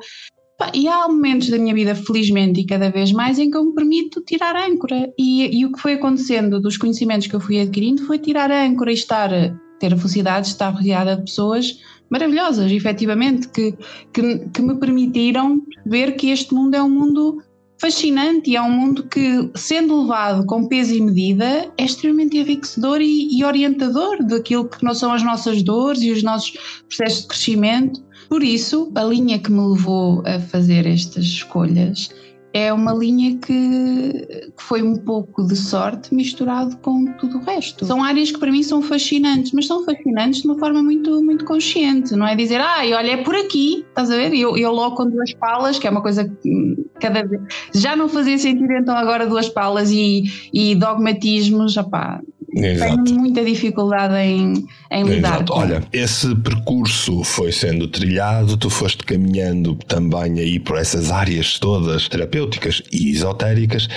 E 0.75 0.87
há 0.89 1.09
momentos 1.09 1.49
da 1.49 1.59
minha 1.59 1.75
vida, 1.75 1.95
felizmente, 1.95 2.61
e 2.61 2.67
cada 2.67 2.91
vez 2.91 3.12
mais, 3.12 3.39
em 3.39 3.50
que 3.50 3.57
eu 3.57 3.65
me 3.65 3.75
permito 3.75 4.23
tirar 4.23 4.55
âncora. 4.57 5.11
E, 5.19 5.59
e 5.59 5.65
o 5.65 5.73
que 5.73 5.81
foi 5.81 5.95
acontecendo 5.95 6.61
dos 6.61 6.77
conhecimentos 6.77 7.27
que 7.27 7.35
eu 7.35 7.41
fui 7.41 7.61
adquirindo 7.61 8.05
foi 8.05 8.19
tirar 8.19 8.50
âncora 8.50 8.91
e 8.91 8.95
estar, 8.95 9.31
ter 9.79 9.95
a 9.95 9.97
felicidade 9.97 10.47
de 10.47 10.53
estar 10.53 10.69
rodeada 10.69 11.17
de 11.17 11.23
pessoas 11.23 11.79
maravilhosas, 12.11 12.71
efetivamente, 12.71 13.49
que, 13.49 13.75
que, 14.12 14.38
que 14.52 14.62
me 14.62 14.75
permitiram 14.75 15.62
ver 15.87 16.17
que 16.17 16.31
este 16.31 16.52
mundo 16.52 16.75
é 16.75 16.83
um 16.83 16.90
mundo 16.90 17.43
fascinante 17.81 18.50
e 18.50 18.57
é 18.57 18.62
um 18.62 18.71
mundo 18.71 19.05
que, 19.05 19.50
sendo 19.55 20.02
levado 20.02 20.45
com 20.45 20.69
peso 20.69 20.95
e 20.95 21.00
medida, 21.00 21.73
é 21.79 21.85
extremamente 21.85 22.37
enriquecedor 22.37 23.00
e, 23.00 23.38
e, 23.38 23.43
orientador 23.43 24.23
daquilo 24.23 24.69
que 24.69 24.85
não 24.85 24.95
são 24.95 25.12
as 25.12 25.23
nossas 25.23 25.62
dores 25.62 26.02
e 26.02 26.11
os 26.11 26.23
nossos 26.23 26.52
processos 26.88 27.23
de 27.23 27.29
crescimento. 27.29 28.05
Por 28.29 28.43
isso, 28.43 28.93
a 28.95 29.02
linha 29.02 29.38
que 29.38 29.50
me 29.50 29.67
levou 29.67 30.23
a 30.26 30.38
fazer 30.38 30.87
estas 30.87 31.25
escolhas 31.25 32.11
é 32.52 32.73
uma 32.73 32.92
linha 32.92 33.37
que, 33.37 34.52
que, 34.57 34.62
foi 34.62 34.83
um 34.83 34.97
pouco 34.97 35.47
de 35.47 35.57
sorte 35.57 36.12
misturado 36.14 36.76
com 36.78 37.07
tudo 37.12 37.38
o 37.38 37.40
resto. 37.40 37.85
São 37.85 38.02
áreas 38.02 38.30
que 38.30 38.38
para 38.38 38.50
mim 38.50 38.62
são 38.62 38.83
fascinantes, 38.83 39.52
mas 39.52 39.66
são 39.66 39.85
fascinantes 39.85 40.42
de 40.42 40.49
uma 40.49 40.59
forma 40.59 40.83
muito, 40.83 41.23
muito 41.23 41.45
consciente, 41.45 42.14
não 42.16 42.26
é 42.26 42.35
dizer, 42.35 42.61
ah, 42.61 42.80
olha, 42.83 43.12
é 43.12 43.16
por 43.19 43.35
aqui, 43.35 43.85
estás 43.88 44.11
a 44.11 44.16
ver? 44.16 44.35
Eu, 44.35 44.57
eu 44.57 44.73
logo 44.73 44.97
com 44.97 45.09
duas 45.09 45.33
palas, 45.35 45.78
que 45.78 45.87
é 45.87 45.90
uma 45.90 46.02
coisa 46.02 46.25
que 46.25 46.87
cada 47.00 47.23
vez 47.23 47.40
já 47.75 47.95
não 47.95 48.09
fazia 48.09 48.38
sentido, 48.38 48.73
então 48.73 48.97
agora 48.97 49.26
duas 49.26 49.49
palas 49.49 49.90
e, 49.90 50.25
e 50.52 50.75
dogmatismos, 50.75 51.76
opá, 51.76 52.21
Exato. 52.54 53.04
Tenho 53.04 53.21
muita 53.21 53.45
dificuldade 53.45 54.14
em, 54.16 54.64
em 54.90 55.04
lidar 55.04 55.45
com. 55.45 55.54
Olha, 55.54 55.83
esse 55.92 56.35
percurso 56.37 57.23
foi 57.23 57.52
sendo 57.52 57.87
trilhado, 57.88 58.57
tu 58.57 58.69
foste 58.69 59.04
caminhando 59.04 59.75
também 59.87 60.38
aí 60.40 60.59
por 60.59 60.76
essas 60.76 61.11
áreas 61.11 61.59
todas 61.59 62.09
terapêuticas 62.09 62.83
e 62.92 63.11
esotéricas, 63.11 63.88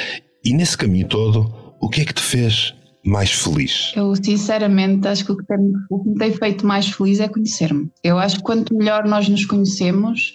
e 0.44 0.54
nesse 0.54 0.78
caminho 0.78 1.08
todo, 1.08 1.52
o 1.82 1.90
que 1.90 2.02
é 2.02 2.06
que 2.06 2.14
te 2.14 2.22
fez 2.22 2.74
mais 3.06 3.32
feliz? 3.32 3.92
Eu, 3.96 4.16
sinceramente, 4.16 5.08
acho 5.08 5.26
que 5.26 5.32
o 5.32 5.38
que, 5.38 5.46
tem, 5.46 5.58
o 5.90 6.04
que 6.04 6.10
me 6.10 6.16
tem 6.16 6.32
feito 6.32 6.66
mais 6.66 6.88
feliz 6.88 7.20
é 7.20 7.28
conhecer-me. 7.28 7.90
Eu 8.04 8.18
acho 8.18 8.38
que 8.38 8.44
quanto 8.44 8.76
melhor 8.76 9.06
nós 9.06 9.28
nos 9.28 9.46
conhecemos, 9.46 10.34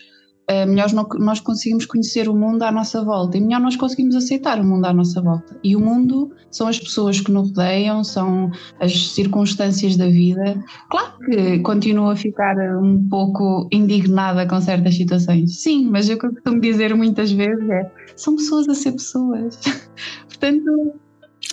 melhor 0.67 0.89
nós 1.19 1.41
conseguimos 1.41 1.85
conhecer 1.85 2.29
o 2.29 2.35
mundo 2.35 2.63
à 2.63 2.73
nossa 2.73 3.05
volta 3.05 3.37
e 3.37 3.41
melhor 3.41 3.61
nós 3.61 3.77
conseguimos 3.77 4.17
aceitar 4.17 4.59
o 4.59 4.65
mundo 4.65 4.87
à 4.87 4.93
nossa 4.93 5.21
volta. 5.21 5.59
E 5.63 5.77
o 5.77 5.81
mundo 5.81 6.31
são 6.51 6.67
as 6.67 6.79
pessoas 6.79 7.21
que 7.21 7.31
nos 7.31 7.49
rodeiam, 7.49 8.03
são 8.03 8.51
as 8.81 9.13
circunstâncias 9.13 9.97
da 9.97 10.07
vida. 10.07 10.63
Claro 10.91 11.19
que 11.19 11.59
continuo 11.59 12.11
a 12.11 12.17
ficar 12.17 12.57
um 12.83 13.07
pouco 13.09 13.69
indignada 13.71 14.47
com 14.47 14.61
certas 14.61 14.97
situações, 14.97 15.61
sim, 15.61 15.89
mas 15.91 16.09
eu 16.09 16.19
costumo 16.19 16.61
dizer 16.61 16.95
muitas 16.95 17.31
vezes 17.31 17.69
é: 17.69 17.91
são 18.17 18.37
pessoas 18.37 18.69
a 18.69 18.75
ser 18.75 18.93
pessoas. 18.93 19.59
Portanto. 20.29 20.95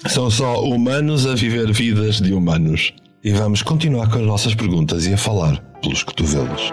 São 0.07 0.29
só 0.29 0.63
humanos 0.63 1.25
a 1.25 1.35
viver 1.35 1.71
vidas 1.71 2.21
de 2.21 2.33
humanos. 2.33 2.93
E 3.23 3.31
vamos 3.31 3.63
continuar 3.63 4.09
com 4.11 4.19
as 4.19 4.25
nossas 4.25 4.53
perguntas 4.53 5.07
e 5.07 5.13
a 5.13 5.17
falar 5.17 5.59
pelos 5.81 6.03
cotovelos. 6.03 6.71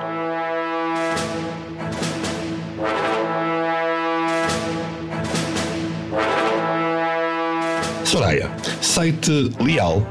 Soraya, 8.12 8.54
sei-te 8.83 9.50
leal, 9.59 10.07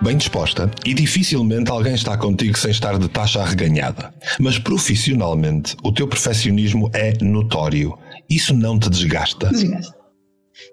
bem 0.00 0.16
disposta 0.16 0.70
e 0.86 0.94
dificilmente 0.94 1.70
alguém 1.70 1.92
está 1.92 2.16
contigo 2.16 2.56
sem 2.56 2.70
estar 2.70 2.98
de 2.98 3.06
taxa 3.10 3.42
arreganhada. 3.42 4.10
Mas 4.40 4.58
profissionalmente, 4.58 5.76
o 5.84 5.92
teu 5.92 6.08
perfeccionismo 6.08 6.90
é 6.94 7.12
notório. 7.22 7.92
Isso 8.30 8.56
não 8.56 8.78
te 8.78 8.88
desgasta? 8.88 9.50
Desgasta. 9.50 9.94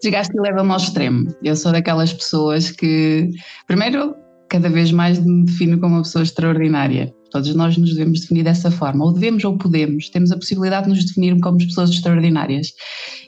Desgasta 0.01 0.33
e 0.33 0.39
leva-me 0.39 0.71
ao 0.71 0.77
extremo. 0.77 1.27
Eu 1.43 1.53
sou 1.57 1.73
daquelas 1.73 2.13
pessoas 2.13 2.71
que, 2.71 3.29
primeiro, 3.67 4.15
cada 4.49 4.69
vez 4.69 4.93
mais 4.93 5.19
me 5.19 5.43
defino 5.43 5.81
como 5.81 5.95
uma 5.95 6.03
pessoa 6.03 6.23
extraordinária. 6.23 7.13
Todos 7.31 7.53
nós 7.55 7.77
nos 7.77 7.93
devemos 7.93 8.21
definir 8.21 8.43
dessa 8.43 8.71
forma, 8.71 9.05
ou 9.05 9.13
devemos 9.13 9.43
ou 9.43 9.57
podemos, 9.57 10.09
temos 10.09 10.31
a 10.31 10.35
possibilidade 10.35 10.85
de 10.85 10.89
nos 10.89 11.05
definir 11.05 11.39
como 11.39 11.57
pessoas 11.57 11.91
extraordinárias. 11.91 12.73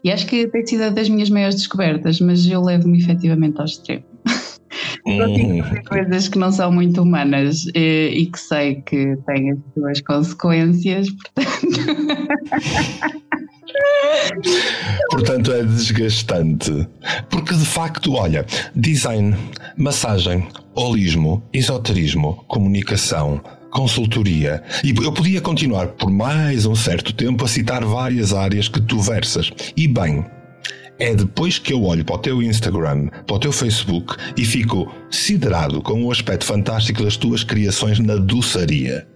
E 0.04 0.12
acho 0.12 0.26
que 0.26 0.48
tem 0.48 0.66
sido 0.66 0.92
das 0.92 1.10
minhas 1.10 1.30
maiores 1.30 1.56
descobertas, 1.56 2.20
mas 2.20 2.46
eu 2.48 2.62
levo-me 2.62 3.00
efetivamente 3.00 3.60
ao 3.60 3.66
extremo. 3.66 4.04
Uhum. 5.06 5.62
coisas 5.90 6.28
que 6.30 6.38
não 6.38 6.52
são 6.52 6.72
muito 6.72 7.02
humanas 7.02 7.66
e, 7.76 8.10
e, 8.14 8.26
que 8.28 8.40
sei 8.40 8.76
que 8.84 9.18
têm 9.26 9.52
as 9.52 9.58
suas 9.74 10.02
consequências, 10.02 11.08
portanto. 11.10 11.52
Portanto, 15.10 15.52
é 15.52 15.64
desgastante. 15.64 16.88
Porque 17.30 17.54
de 17.54 17.66
facto, 17.66 18.14
olha, 18.14 18.46
design, 18.76 19.36
massagem, 19.78 20.48
holismo, 20.76 21.44
esoterismo, 21.54 22.44
comunicação, 22.48 23.42
consultoria. 23.72 24.62
E 24.84 24.94
eu 25.04 25.12
podia 25.12 25.42
continuar 25.42 25.88
por 25.88 26.12
mais 26.12 26.66
um 26.66 26.76
certo 26.76 27.14
tempo 27.14 27.44
a 27.44 27.48
citar 27.48 27.84
várias 27.84 28.34
áreas 28.34 28.68
que 28.68 28.82
tu 28.82 29.00
versas. 29.00 29.52
E 29.76 29.88
bem, 29.88 30.24
é 31.00 31.16
depois 31.16 31.58
que 31.58 31.74
eu 31.74 31.84
olho 31.84 32.06
para 32.06 32.16
o 32.16 32.20
teu 32.20 32.44
Instagram, 32.44 33.08
para 33.26 33.36
o 33.36 33.40
teu 33.40 33.52
Facebook 33.52 34.16
e 34.38 34.46
fico 34.46 34.92
siderado 35.10 35.82
com 35.82 36.04
o 36.04 36.12
aspecto 36.12 36.46
fantástico 36.46 37.04
das 37.04 37.18
tuas 37.18 37.44
criações 37.44 37.98
na 37.98 38.18
doçaria. 38.18 39.08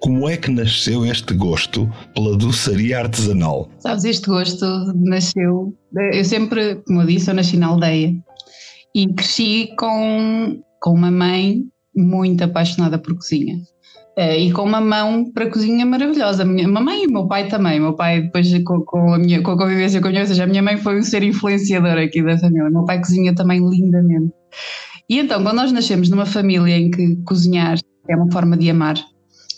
Como 0.00 0.28
é 0.28 0.36
que 0.36 0.50
nasceu 0.50 1.04
este 1.04 1.34
gosto 1.34 1.88
pela 2.14 2.36
doçaria 2.36 2.98
artesanal? 2.98 3.70
Sabes, 3.78 4.04
este 4.04 4.26
gosto 4.26 4.64
nasceu. 4.94 5.76
Eu 6.12 6.24
sempre, 6.24 6.76
como 6.86 7.02
eu 7.02 7.06
disse, 7.06 7.30
eu 7.30 7.34
nasci 7.34 7.56
na 7.56 7.68
aldeia 7.68 8.12
e 8.94 9.06
cresci 9.14 9.68
com, 9.78 10.60
com 10.80 10.94
uma 10.94 11.10
mãe 11.10 11.62
muito 11.94 12.42
apaixonada 12.42 12.98
por 12.98 13.14
cozinha. 13.14 13.56
Uh, 14.18 14.36
e 14.36 14.52
com 14.52 14.62
uma 14.62 14.80
mão 14.80 15.30
para 15.32 15.44
a 15.44 15.50
cozinha 15.50 15.86
maravilhosa. 15.86 16.44
Minha 16.44 16.66
mamãe 16.66 17.04
e 17.04 17.06
meu 17.06 17.28
pai 17.28 17.46
também. 17.46 17.78
Meu 17.78 17.94
pai, 17.94 18.22
depois 18.22 18.52
com, 18.64 18.80
com, 18.80 19.14
a 19.14 19.18
minha 19.18 19.40
com 19.42 19.52
a 19.52 19.56
convivência 19.56 20.00
com 20.00 20.08
a 20.08 20.10
minha, 20.10 20.22
ou 20.22 20.26
seja, 20.26 20.42
a 20.42 20.46
minha 20.46 20.62
mãe 20.62 20.76
foi 20.76 20.98
um 20.98 21.02
ser 21.02 21.22
influenciador 21.22 21.96
aqui 21.98 22.20
da 22.20 22.36
família. 22.36 22.68
Meu 22.68 22.84
pai 22.84 22.98
cozinha 22.98 23.32
também 23.32 23.60
lindamente. 23.60 24.32
E 25.08 25.20
então, 25.20 25.40
quando 25.42 25.56
nós 25.56 25.70
nascemos 25.70 26.10
numa 26.10 26.26
família 26.26 26.76
em 26.76 26.90
que 26.90 27.16
cozinhar 27.24 27.78
é 28.08 28.16
uma 28.16 28.30
forma 28.32 28.56
de 28.56 28.68
amar 28.68 28.96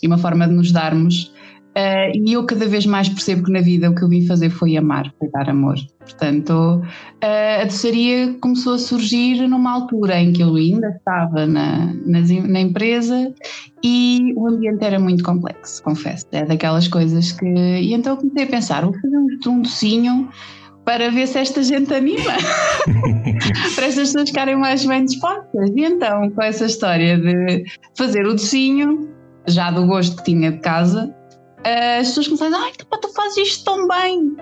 e 0.03 0.05
uma 0.05 0.19
forma 0.19 0.47
de 0.47 0.53
nos 0.53 0.71
darmos, 0.71 1.31
Uh, 1.71 2.11
e 2.13 2.33
eu 2.33 2.45
cada 2.45 2.67
vez 2.67 2.85
mais 2.85 3.07
percebo 3.07 3.43
que 3.43 3.51
na 3.51 3.61
vida 3.61 3.89
o 3.89 3.95
que 3.95 4.03
eu 4.03 4.09
vim 4.09 4.27
fazer 4.27 4.49
foi 4.49 4.75
amar, 4.75 5.09
foi 5.17 5.29
dar 5.31 5.49
amor. 5.49 5.77
Portanto, 6.01 6.81
uh, 6.81 7.61
a 7.61 7.65
doçaria 7.65 8.33
começou 8.41 8.73
a 8.73 8.79
surgir 8.79 9.47
numa 9.47 9.71
altura 9.71 10.19
em 10.19 10.33
que 10.33 10.41
eu 10.41 10.55
ainda 10.55 10.89
estava 10.89 11.45
na, 11.45 11.93
na, 12.05 12.19
na, 12.47 12.59
empresa 12.59 13.33
e 13.83 14.33
o 14.35 14.47
ambiente 14.47 14.83
era 14.83 14.99
muito 14.99 15.23
complexo, 15.23 15.81
confesso. 15.83 16.25
É 16.31 16.45
daquelas 16.45 16.87
coisas 16.87 17.31
que. 17.31 17.45
E 17.45 17.93
então 17.93 18.17
comecei 18.17 18.43
a 18.43 18.47
pensar: 18.47 18.83
vou 18.83 18.93
fazer 18.93 19.49
um 19.49 19.61
docinho 19.61 20.29
para 20.85 21.11
ver 21.11 21.27
se 21.27 21.37
esta 21.37 21.61
gente 21.61 21.93
anima, 21.93 22.33
para 23.75 23.85
estas 23.85 24.09
pessoas 24.09 24.29
ficarem 24.29 24.55
mais 24.55 24.85
bem 24.85 25.05
dispostas. 25.05 25.69
E 25.75 25.83
então, 25.85 26.29
com 26.31 26.41
essa 26.41 26.65
história 26.65 27.17
de 27.17 27.63
fazer 27.95 28.25
o 28.25 28.33
docinho, 28.33 29.07
já 29.47 29.71
do 29.71 29.85
gosto 29.85 30.17
que 30.17 30.23
tinha 30.23 30.51
de 30.51 30.59
casa, 30.59 31.13
as 31.99 32.07
pessoas 32.07 32.27
começaram 32.27 32.53
a 32.53 32.57
dizer, 32.57 32.85
ai, 32.91 32.99
tu 33.01 33.13
fazes 33.13 33.37
isto 33.37 33.65
tão 33.65 33.87
bem, 33.87 34.35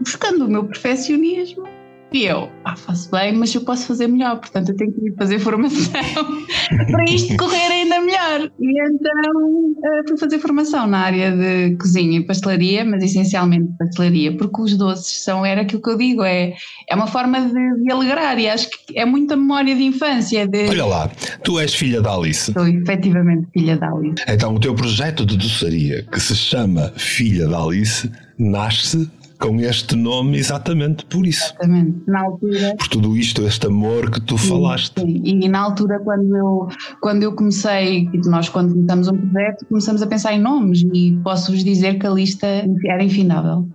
buscando 0.00 0.46
o 0.46 0.48
meu 0.48 0.64
perfeccionismo. 0.64 1.64
E 2.12 2.24
eu, 2.24 2.48
ah, 2.64 2.76
faço 2.76 3.10
bem, 3.10 3.34
mas 3.34 3.52
eu 3.54 3.62
posso 3.62 3.86
fazer 3.86 4.06
melhor, 4.06 4.38
portanto 4.38 4.68
eu 4.68 4.76
tenho 4.76 4.92
que 4.92 5.12
fazer 5.18 5.40
formação 5.40 5.92
para 6.90 7.04
isto 7.10 7.36
correr 7.36 7.66
ainda 7.66 8.00
melhor. 8.00 8.50
E 8.60 8.80
então 8.80 9.72
uh, 9.72 10.08
fui 10.08 10.16
fazer 10.16 10.38
formação 10.38 10.86
na 10.86 11.00
área 11.00 11.32
de 11.32 11.76
cozinha 11.76 12.18
e 12.18 12.24
pastelaria, 12.24 12.84
mas 12.84 13.02
essencialmente 13.02 13.68
pastelaria, 13.76 14.36
porque 14.36 14.62
os 14.62 14.76
doces 14.76 15.24
são, 15.24 15.44
era 15.44 15.62
aquilo 15.62 15.82
que 15.82 15.90
eu 15.90 15.98
digo, 15.98 16.22
é, 16.22 16.54
é 16.88 16.94
uma 16.94 17.08
forma 17.08 17.40
de, 17.40 17.82
de 17.82 17.92
alegrar 17.92 18.38
e 18.38 18.48
acho 18.48 18.70
que 18.70 18.96
é 18.96 19.04
muita 19.04 19.36
memória 19.36 19.74
de 19.74 19.82
infância. 19.82 20.46
De... 20.46 20.68
Olha 20.68 20.86
lá, 20.86 21.10
tu 21.42 21.58
és 21.58 21.74
filha 21.74 22.00
da 22.00 22.14
Alice. 22.14 22.52
Sou 22.52 22.68
efetivamente 22.68 23.48
filha 23.52 23.76
da 23.76 23.90
Alice. 23.90 24.24
Então 24.28 24.54
o 24.54 24.60
teu 24.60 24.74
projeto 24.74 25.26
de 25.26 25.36
doçaria, 25.36 26.04
que 26.04 26.20
se 26.20 26.36
chama 26.36 26.92
Filha 26.96 27.48
da 27.48 27.60
Alice, 27.60 28.10
nasce 28.38 29.10
com 29.38 29.60
este 29.60 29.96
nome 29.96 30.38
exatamente 30.38 31.04
por 31.06 31.26
isso. 31.26 31.44
Exatamente. 31.44 32.02
Na 32.06 32.22
altura. 32.22 32.74
Por 32.78 32.88
tudo 32.88 33.16
isto, 33.16 33.42
este 33.42 33.66
amor 33.66 34.10
que 34.10 34.20
tu 34.20 34.38
sim, 34.38 34.48
falaste. 34.48 35.00
Sim. 35.00 35.22
E 35.24 35.48
na 35.48 35.60
altura, 35.60 36.00
quando 36.00 36.36
eu, 36.36 36.68
quando 37.00 37.22
eu 37.22 37.34
comecei, 37.34 38.08
nós 38.26 38.48
quando 38.48 38.72
começamos 38.72 39.08
um 39.08 39.16
projeto, 39.16 39.66
começamos 39.66 40.02
a 40.02 40.06
pensar 40.06 40.32
em 40.32 40.40
nomes 40.40 40.82
e 40.94 41.18
posso-vos 41.22 41.62
dizer 41.64 41.98
que 41.98 42.06
a 42.06 42.10
lista 42.10 42.46
era 42.86 43.02
infindável. 43.02 43.68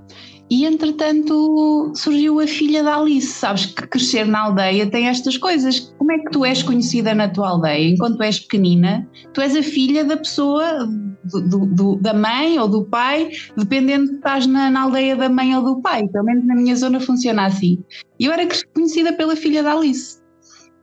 E 0.52 0.66
entretanto 0.66 1.94
surgiu 1.96 2.42
a 2.42 2.46
filha 2.46 2.84
da 2.84 2.98
Alice. 2.98 3.28
Sabes 3.28 3.68
que 3.68 3.88
crescer 3.88 4.26
na 4.26 4.42
aldeia 4.42 4.86
tem 4.86 5.08
estas 5.08 5.38
coisas. 5.38 5.80
Como 5.98 6.12
é 6.12 6.20
que 6.20 6.30
tu 6.30 6.44
és 6.44 6.62
conhecida 6.62 7.16
na 7.16 7.30
tua 7.30 7.52
aldeia? 7.52 7.94
Enquanto 7.94 8.22
és 8.22 8.38
pequenina, 8.38 9.08
tu 9.34 9.40
és 9.40 9.56
a 9.56 9.64
filha 9.64 10.04
da 10.04 10.18
pessoa, 10.18 10.90
do, 11.32 11.66
do, 11.66 11.96
da 11.98 12.14
mãe 12.14 12.60
ou 12.60 12.68
do 12.68 12.84
pai, 12.86 13.30
dependendo 13.58 14.08
se 14.08 14.16
estás 14.16 14.46
na, 14.46 14.70
na, 14.70 14.82
aldeia 14.82 15.16
da 15.16 15.30
mãe 15.30 15.56
ou 15.56 15.64
do 15.64 15.82
pai. 15.82 16.08
Pelo 16.08 16.26
menos 16.26 16.46
na 16.46 16.56
minha 16.56 16.76
zona 16.76 17.00
funciona 17.00 17.46
assim. 17.46 17.84
E 18.20 18.26
eu 18.26 18.34
era 18.34 18.48
conhecida 18.74 19.14
pela 19.14 19.36
filha 19.36 19.64
da 19.64 19.74
Alice. 19.74 20.20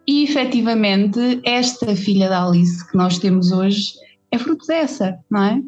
E 0.06 0.24
efetivamente, 0.24 1.40
esta 1.44 1.94
filha 1.94 2.28
da 2.28 2.46
Alice 2.46 2.88
que 2.90 2.96
nós 2.96 3.18
temos 3.18 3.52
hoje 3.52 3.92
é 4.30 4.38
fruto 4.38 4.66
dessa, 4.66 5.18
não 5.30 5.42
é? 5.42 5.60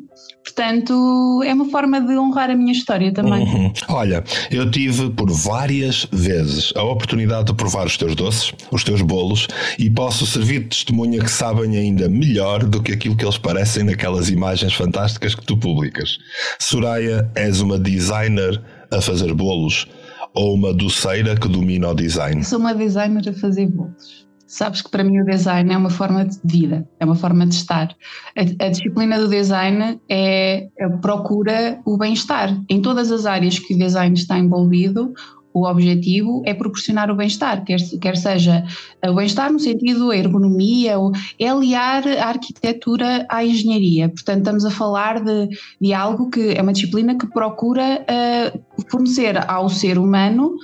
Portanto, 0.45 1.43
é 1.45 1.55
uma 1.55 1.71
forma 1.71 2.01
de 2.01 2.17
honrar 2.19 2.51
a 2.51 2.55
minha 2.55 2.73
história 2.73 3.13
também. 3.13 3.43
Uhum. 3.43 3.73
Olha, 3.89 4.23
eu 4.51 4.71
tive 4.71 5.11
por 5.11 5.31
várias 5.31 6.07
vezes 6.13 6.73
a 6.77 6.83
oportunidade 6.83 7.47
de 7.47 7.55
provar 7.55 7.87
os 7.87 7.97
teus 7.97 8.15
doces, 8.15 8.53
os 8.71 8.85
teus 8.85 9.01
bolos, 9.01 9.49
e 9.79 9.89
posso 9.89 10.27
servir 10.27 10.61
de 10.61 10.69
testemunha 10.69 11.21
que 11.21 11.31
sabem 11.31 11.77
ainda 11.77 12.09
melhor 12.09 12.65
do 12.65 12.83
que 12.83 12.93
aquilo 12.93 13.17
que 13.17 13.25
eles 13.25 13.39
parecem 13.39 13.85
naquelas 13.85 14.29
imagens 14.29 14.75
fantásticas 14.75 15.35
que 15.35 15.45
tu 15.45 15.57
publicas. 15.57 16.19
Soraya, 16.61 17.31
és 17.35 17.61
uma 17.61 17.79
designer 17.79 18.63
a 18.93 19.01
fazer 19.01 19.33
bolos 19.33 19.87
ou 20.35 20.55
uma 20.55 20.73
doceira 20.73 21.35
que 21.37 21.49
domina 21.49 21.89
o 21.89 21.95
design? 21.95 22.45
Sou 22.45 22.59
uma 22.59 22.75
designer 22.75 23.29
a 23.29 23.33
fazer 23.33 23.67
bolos. 23.69 24.30
Sabes 24.51 24.83
que 24.83 24.91
para 24.91 25.05
mim 25.05 25.21
o 25.21 25.25
design 25.25 25.73
é 25.73 25.77
uma 25.77 25.91
forma 25.91 26.25
de 26.25 26.37
vida, 26.45 26.85
é 26.99 27.05
uma 27.05 27.15
forma 27.15 27.47
de 27.47 27.55
estar. 27.55 27.95
A, 28.37 28.65
a 28.67 28.69
disciplina 28.69 29.17
do 29.17 29.29
design 29.29 30.01
é, 30.09 30.69
procura 31.01 31.81
o 31.87 31.97
bem-estar. 31.97 32.61
Em 32.69 32.83
todas 32.83 33.13
as 33.13 33.27
áreas 33.27 33.61
que 33.61 33.75
o 33.75 33.79
design 33.79 34.13
está 34.13 34.37
envolvido, 34.37 35.15
o 35.55 35.65
objetivo 35.69 36.43
é 36.45 36.53
proporcionar 36.53 37.13
o 37.13 37.15
bem-estar, 37.15 37.65
quer, 37.65 37.79
quer 38.01 38.17
seja 38.17 38.65
o 39.07 39.15
bem-estar 39.15 39.53
no 39.53 39.61
sentido 39.61 40.09
da 40.09 40.17
ergonomia, 40.17 40.99
ou 40.99 41.13
é 41.39 41.47
aliar 41.47 42.03
a 42.09 42.27
arquitetura 42.27 43.25
à 43.29 43.45
engenharia. 43.45 44.09
Portanto, 44.09 44.39
estamos 44.39 44.65
a 44.65 44.71
falar 44.71 45.23
de, 45.23 45.49
de 45.81 45.95
algo 45.95 46.29
que 46.29 46.55
é 46.57 46.61
uma 46.61 46.73
disciplina 46.73 47.17
que 47.17 47.29
procura 47.29 48.05
uh, 48.05 48.85
fornecer 48.91 49.49
ao 49.49 49.69
ser 49.69 49.97
humano 49.97 50.57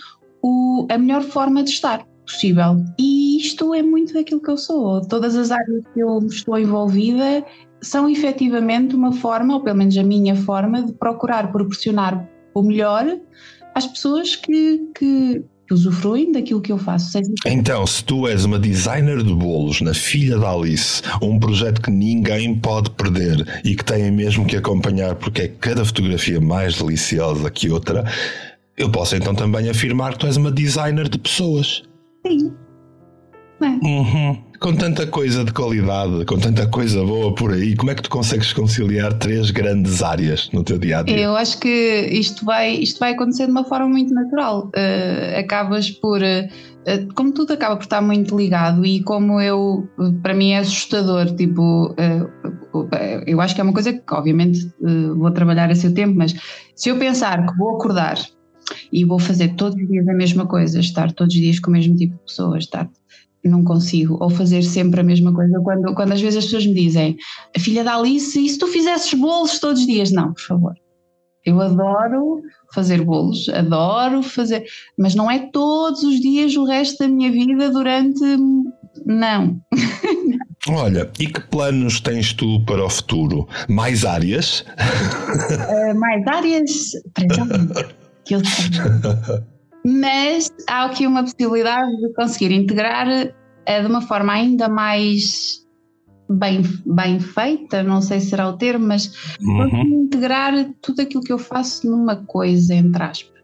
o, 0.42 0.88
a 0.90 0.98
melhor 0.98 1.22
forma 1.22 1.62
de 1.62 1.70
estar 1.70 2.04
possível. 2.26 2.84
E 2.98 3.38
isto 3.38 3.72
é 3.74 3.82
muito 3.82 4.12
daquilo 4.12 4.42
que 4.42 4.50
eu 4.50 4.56
sou. 4.56 5.00
Todas 5.06 5.36
as 5.36 5.50
áreas 5.50 5.82
que 5.94 6.00
eu 6.00 6.18
estou 6.26 6.58
envolvida 6.58 7.44
são 7.80 8.08
efetivamente 8.08 8.94
uma 8.94 9.12
forma, 9.12 9.54
ou 9.54 9.60
pelo 9.60 9.78
menos 9.78 9.96
a 9.96 10.02
minha 10.02 10.34
forma, 10.34 10.82
de 10.82 10.92
procurar 10.92 11.50
proporcionar 11.52 12.28
o 12.54 12.62
melhor 12.62 13.06
às 13.74 13.86
pessoas 13.86 14.34
que, 14.34 14.80
que, 14.98 15.44
que 15.68 15.74
usufruem 15.74 16.32
daquilo 16.32 16.60
que 16.60 16.72
eu 16.72 16.78
faço. 16.78 17.18
Então, 17.44 17.86
se 17.86 18.02
tu 18.02 18.26
és 18.26 18.44
uma 18.44 18.58
designer 18.58 19.22
de 19.22 19.34
bolos 19.34 19.80
na 19.80 19.92
Filha 19.92 20.38
da 20.38 20.50
Alice, 20.50 21.02
um 21.22 21.38
projeto 21.38 21.82
que 21.82 21.90
ninguém 21.90 22.58
pode 22.58 22.90
perder 22.90 23.46
e 23.64 23.76
que 23.76 23.84
têm 23.84 24.10
mesmo 24.10 24.46
que 24.46 24.56
acompanhar 24.56 25.14
porque 25.16 25.42
é 25.42 25.48
cada 25.48 25.84
fotografia 25.84 26.40
mais 26.40 26.78
deliciosa 26.78 27.50
que 27.50 27.70
outra, 27.70 28.04
eu 28.76 28.90
posso 28.90 29.16
então 29.16 29.34
também 29.34 29.68
afirmar 29.68 30.12
que 30.12 30.20
tu 30.20 30.26
és 30.26 30.36
uma 30.36 30.50
designer 30.50 31.08
de 31.08 31.18
pessoas. 31.18 31.82
Sim. 32.26 32.54
É. 33.62 33.86
Uhum. 33.86 34.44
Com 34.60 34.74
tanta 34.74 35.06
coisa 35.06 35.44
de 35.44 35.52
qualidade, 35.52 36.24
com 36.26 36.38
tanta 36.38 36.66
coisa 36.66 37.02
boa 37.04 37.34
por 37.34 37.52
aí, 37.52 37.74
como 37.74 37.90
é 37.90 37.94
que 37.94 38.02
tu 38.02 38.10
consegues 38.10 38.52
conciliar 38.52 39.12
três 39.14 39.50
grandes 39.50 40.02
áreas 40.02 40.50
no 40.52 40.62
teu 40.62 40.78
dia 40.78 40.98
a 40.98 41.02
dia? 41.02 41.18
Eu 41.18 41.36
acho 41.36 41.58
que 41.58 42.08
isto 42.10 42.44
vai, 42.44 42.74
isto 42.74 42.98
vai 42.98 43.12
acontecer 43.12 43.46
de 43.46 43.52
uma 43.52 43.64
forma 43.64 43.88
muito 43.88 44.12
natural. 44.12 44.70
Uh, 44.76 45.38
acabas 45.38 45.90
por. 45.90 46.20
Uh, 46.20 47.14
como 47.14 47.32
tudo 47.32 47.52
acaba 47.52 47.76
por 47.76 47.84
estar 47.84 48.00
muito 48.00 48.36
ligado 48.36 48.84
e 48.84 49.02
como 49.02 49.40
eu, 49.40 49.88
para 50.22 50.34
mim 50.34 50.50
é 50.50 50.58
assustador, 50.58 51.34
tipo, 51.34 51.90
uh, 51.92 52.88
eu 53.26 53.40
acho 53.40 53.54
que 53.54 53.60
é 53.60 53.64
uma 53.64 53.72
coisa 53.72 53.92
que 53.92 54.02
obviamente 54.10 54.70
vou 55.16 55.30
trabalhar 55.32 55.70
a 55.70 55.74
seu 55.74 55.92
tempo, 55.92 56.14
mas 56.16 56.34
se 56.74 56.88
eu 56.88 56.96
pensar 56.96 57.44
que 57.44 57.56
vou 57.58 57.76
acordar 57.76 58.18
e 58.92 59.04
vou 59.04 59.18
fazer 59.18 59.54
todos 59.54 59.80
os 59.80 59.88
dias 59.88 60.08
a 60.08 60.14
mesma 60.14 60.46
coisa, 60.46 60.80
estar 60.80 61.12
todos 61.12 61.34
os 61.34 61.40
dias 61.40 61.58
com 61.58 61.70
o 61.70 61.72
mesmo 61.72 61.94
tipo 61.96 62.14
de 62.14 62.22
pessoas, 62.24 62.64
estar 62.64 62.88
não 63.48 63.62
consigo, 63.64 64.16
ou 64.20 64.28
fazer 64.28 64.62
sempre 64.62 65.00
a 65.00 65.04
mesma 65.04 65.32
coisa. 65.32 65.60
Quando, 65.60 65.94
quando 65.94 66.12
às 66.12 66.20
vezes 66.20 66.38
as 66.38 66.44
pessoas 66.44 66.66
me 66.66 66.74
dizem, 66.74 67.16
a 67.56 67.60
filha 67.60 67.84
da 67.84 67.96
Alice, 67.96 68.38
e 68.44 68.48
se 68.48 68.58
tu 68.58 68.66
fizesses 68.66 69.12
bolos 69.14 69.58
todos 69.58 69.80
os 69.80 69.86
dias? 69.86 70.10
Não, 70.10 70.32
por 70.32 70.42
favor. 70.42 70.74
Eu 71.44 71.60
adoro 71.60 72.42
fazer 72.74 73.04
bolos, 73.04 73.48
adoro 73.48 74.20
fazer, 74.22 74.64
mas 74.98 75.14
não 75.14 75.30
é 75.30 75.48
todos 75.52 76.02
os 76.02 76.20
dias 76.20 76.56
o 76.56 76.64
resto 76.64 76.98
da 76.98 77.08
minha 77.08 77.30
vida 77.30 77.70
durante. 77.70 78.20
Não. 79.04 79.60
Olha, 80.68 81.08
e 81.20 81.28
que 81.28 81.40
planos 81.42 82.00
tens 82.00 82.32
tu 82.32 82.64
para 82.64 82.84
o 82.84 82.90
futuro? 82.90 83.46
Mais 83.68 84.04
áreas? 84.04 84.62
Uh, 84.62 85.96
mais 85.96 86.26
áreas? 86.26 86.90
que 88.26 88.34
eu 88.34 88.40
Mas 89.84 90.50
há 90.68 90.84
aqui 90.84 91.06
uma 91.06 91.22
possibilidade 91.22 91.96
de 91.98 92.12
conseguir 92.12 92.52
integrar 92.52 93.06
uh, 93.06 93.82
de 93.82 93.86
uma 93.86 94.02
forma 94.02 94.32
ainda 94.32 94.68
mais 94.68 95.64
bem, 96.28 96.62
bem 96.84 97.20
feita, 97.20 97.84
não 97.84 98.02
sei 98.02 98.20
se 98.20 98.30
será 98.30 98.48
o 98.48 98.56
termo, 98.56 98.86
mas 98.86 99.12
uhum. 99.40 100.04
integrar 100.04 100.52
tudo 100.82 101.02
aquilo 101.02 101.22
que 101.22 101.32
eu 101.32 101.38
faço 101.38 101.88
numa 101.88 102.16
coisa, 102.16 102.74
entre 102.74 103.02
aspas. 103.02 103.35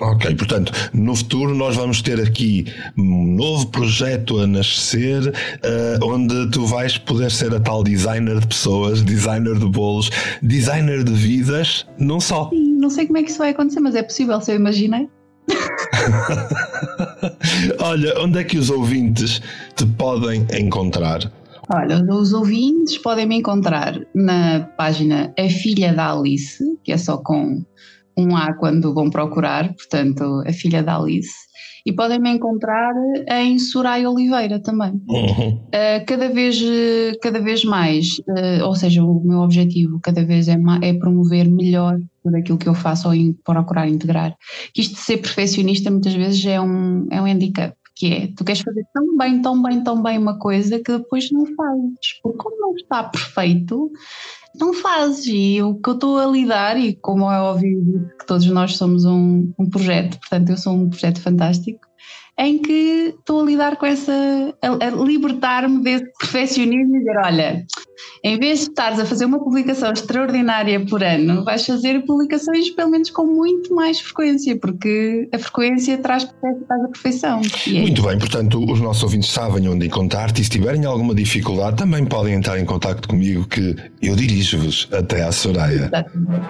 Ok, 0.00 0.34
portanto, 0.36 0.72
no 0.94 1.14
futuro 1.14 1.54
nós 1.54 1.76
vamos 1.76 2.00
ter 2.00 2.18
aqui 2.20 2.64
um 2.96 3.36
novo 3.36 3.66
projeto 3.68 4.38
a 4.38 4.46
nascer, 4.46 5.28
uh, 5.28 6.04
onde 6.04 6.50
tu 6.50 6.64
vais 6.64 6.96
poder 6.96 7.30
ser 7.30 7.54
a 7.54 7.60
tal 7.60 7.84
designer 7.84 8.40
de 8.40 8.46
pessoas, 8.46 9.02
designer 9.02 9.58
de 9.58 9.66
bolos, 9.66 10.10
designer 10.42 11.04
de 11.04 11.12
vidas, 11.12 11.86
não 11.98 12.20
só. 12.20 12.48
Sim, 12.48 12.72
não 12.78 12.88
sei 12.88 13.06
como 13.06 13.18
é 13.18 13.22
que 13.22 13.30
isso 13.30 13.38
vai 13.38 13.50
acontecer, 13.50 13.80
mas 13.80 13.94
é 13.94 14.02
possível, 14.02 14.40
se 14.40 14.52
eu 14.52 14.56
imaginei. 14.56 15.08
Olha, 17.80 18.18
onde 18.20 18.38
é 18.38 18.44
que 18.44 18.56
os 18.56 18.70
ouvintes 18.70 19.42
te 19.76 19.84
podem 19.84 20.46
encontrar? 20.58 21.30
Olha, 21.68 22.02
os 22.10 22.32
ouvintes 22.32 22.96
podem 22.98 23.26
me 23.26 23.36
encontrar 23.36 24.00
na 24.14 24.60
página 24.76 25.32
A 25.38 25.48
Filha 25.48 25.92
da 25.92 26.12
Alice, 26.12 26.64
que 26.82 26.92
é 26.92 26.96
só 26.96 27.18
com 27.18 27.62
um 28.16 28.36
A 28.36 28.52
quando 28.54 28.92
vão 28.94 29.10
procurar, 29.10 29.72
portanto, 29.74 30.42
A 30.46 30.52
Filha 30.52 30.82
da 30.82 30.96
Alice. 30.96 31.30
E 31.84 31.92
podem 31.92 32.20
me 32.20 32.30
encontrar 32.30 32.94
em 33.28 33.58
Soraya 33.58 34.08
Oliveira 34.08 34.60
também. 34.60 34.92
Uhum. 35.08 35.54
Uh, 35.66 36.04
cada, 36.06 36.28
vez, 36.28 36.62
cada 37.20 37.40
vez 37.40 37.64
mais, 37.64 38.18
uh, 38.20 38.64
ou 38.64 38.74
seja, 38.76 39.02
o 39.02 39.20
meu 39.24 39.40
objetivo 39.40 39.98
cada 40.00 40.24
vez 40.24 40.46
é, 40.46 40.56
é 40.82 40.92
promover 40.94 41.48
melhor 41.48 41.98
tudo 42.22 42.36
aquilo 42.36 42.58
que 42.58 42.68
eu 42.68 42.74
faço 42.74 43.08
ou 43.08 43.14
in, 43.14 43.32
procurar 43.44 43.88
integrar. 43.88 44.36
Isto 44.76 44.94
de 44.94 45.00
ser 45.00 45.16
perfeccionista 45.18 45.90
muitas 45.90 46.14
vezes 46.14 46.44
é 46.46 46.60
um, 46.60 47.08
é 47.10 47.20
um 47.20 47.26
handicap 47.26 47.74
que 47.94 48.06
é 48.06 48.26
tu 48.36 48.44
queres 48.44 48.62
fazer 48.62 48.84
tão 48.94 49.16
bem, 49.16 49.42
tão 49.42 49.62
bem, 49.62 49.82
tão 49.82 50.02
bem 50.02 50.18
uma 50.18 50.38
coisa 50.38 50.78
que 50.78 50.92
depois 50.92 51.30
não 51.30 51.44
fazes, 51.54 52.20
porque 52.22 52.38
como 52.38 52.58
não 52.58 52.74
está 52.74 53.04
perfeito, 53.04 53.92
não 54.54 54.72
fazes. 54.74 55.26
E 55.26 55.62
o 55.62 55.74
que 55.74 55.90
eu 55.90 55.94
estou 55.94 56.18
a 56.18 56.26
lidar, 56.26 56.78
e 56.78 56.94
como 56.94 57.30
é 57.30 57.40
óbvio 57.40 58.10
que 58.18 58.26
todos 58.26 58.46
nós 58.46 58.76
somos 58.76 59.04
um, 59.04 59.52
um 59.58 59.68
projeto, 59.68 60.18
portanto 60.18 60.50
eu 60.50 60.56
sou 60.56 60.74
um 60.74 60.90
projeto 60.90 61.20
fantástico, 61.20 61.80
em 62.38 62.58
que 62.58 63.14
estou 63.18 63.42
a 63.42 63.44
lidar 63.44 63.76
com 63.76 63.86
essa, 63.86 64.12
a, 64.62 64.86
a 64.86 64.90
libertar-me 64.90 65.82
desse 65.82 66.06
perfeccionismo 66.18 66.96
e 66.96 66.98
dizer, 67.00 67.16
olha, 67.18 67.66
em 68.24 68.38
vez 68.38 68.60
de 68.60 68.70
estares 68.70 68.98
a 68.98 69.04
fazer 69.04 69.26
uma 69.26 69.38
publicação 69.38 69.92
extraordinária 69.92 70.84
por 70.86 71.02
ano, 71.02 71.44
vais 71.44 71.64
fazer 71.66 72.04
publicações 72.04 72.70
pelo 72.70 72.90
menos 72.90 73.10
com 73.10 73.26
muito 73.26 73.74
mais 73.74 74.00
frequência, 74.00 74.56
porque 74.58 75.28
a 75.32 75.38
frequência 75.38 75.98
traz, 75.98 76.24
traz 76.40 76.84
a 76.84 76.88
perfeição. 76.88 77.40
É 77.66 77.80
muito 77.80 78.02
bem, 78.02 78.18
portanto, 78.18 78.64
os 78.70 78.80
nossos 78.80 79.02
ouvintes 79.02 79.30
sabem 79.30 79.68
onde 79.68 79.86
encontrar-te 79.86 80.40
e 80.40 80.44
se 80.44 80.50
tiverem 80.50 80.84
alguma 80.84 81.14
dificuldade 81.14 81.76
também 81.76 82.04
podem 82.06 82.34
entrar 82.34 82.58
em 82.58 82.64
contato 82.64 83.08
comigo 83.08 83.46
que 83.46 83.76
eu 84.00 84.16
dirijo-vos 84.16 84.88
até 84.92 85.22
à 85.22 85.32
Soraya. 85.32 85.86
Exatamente. 85.86 86.46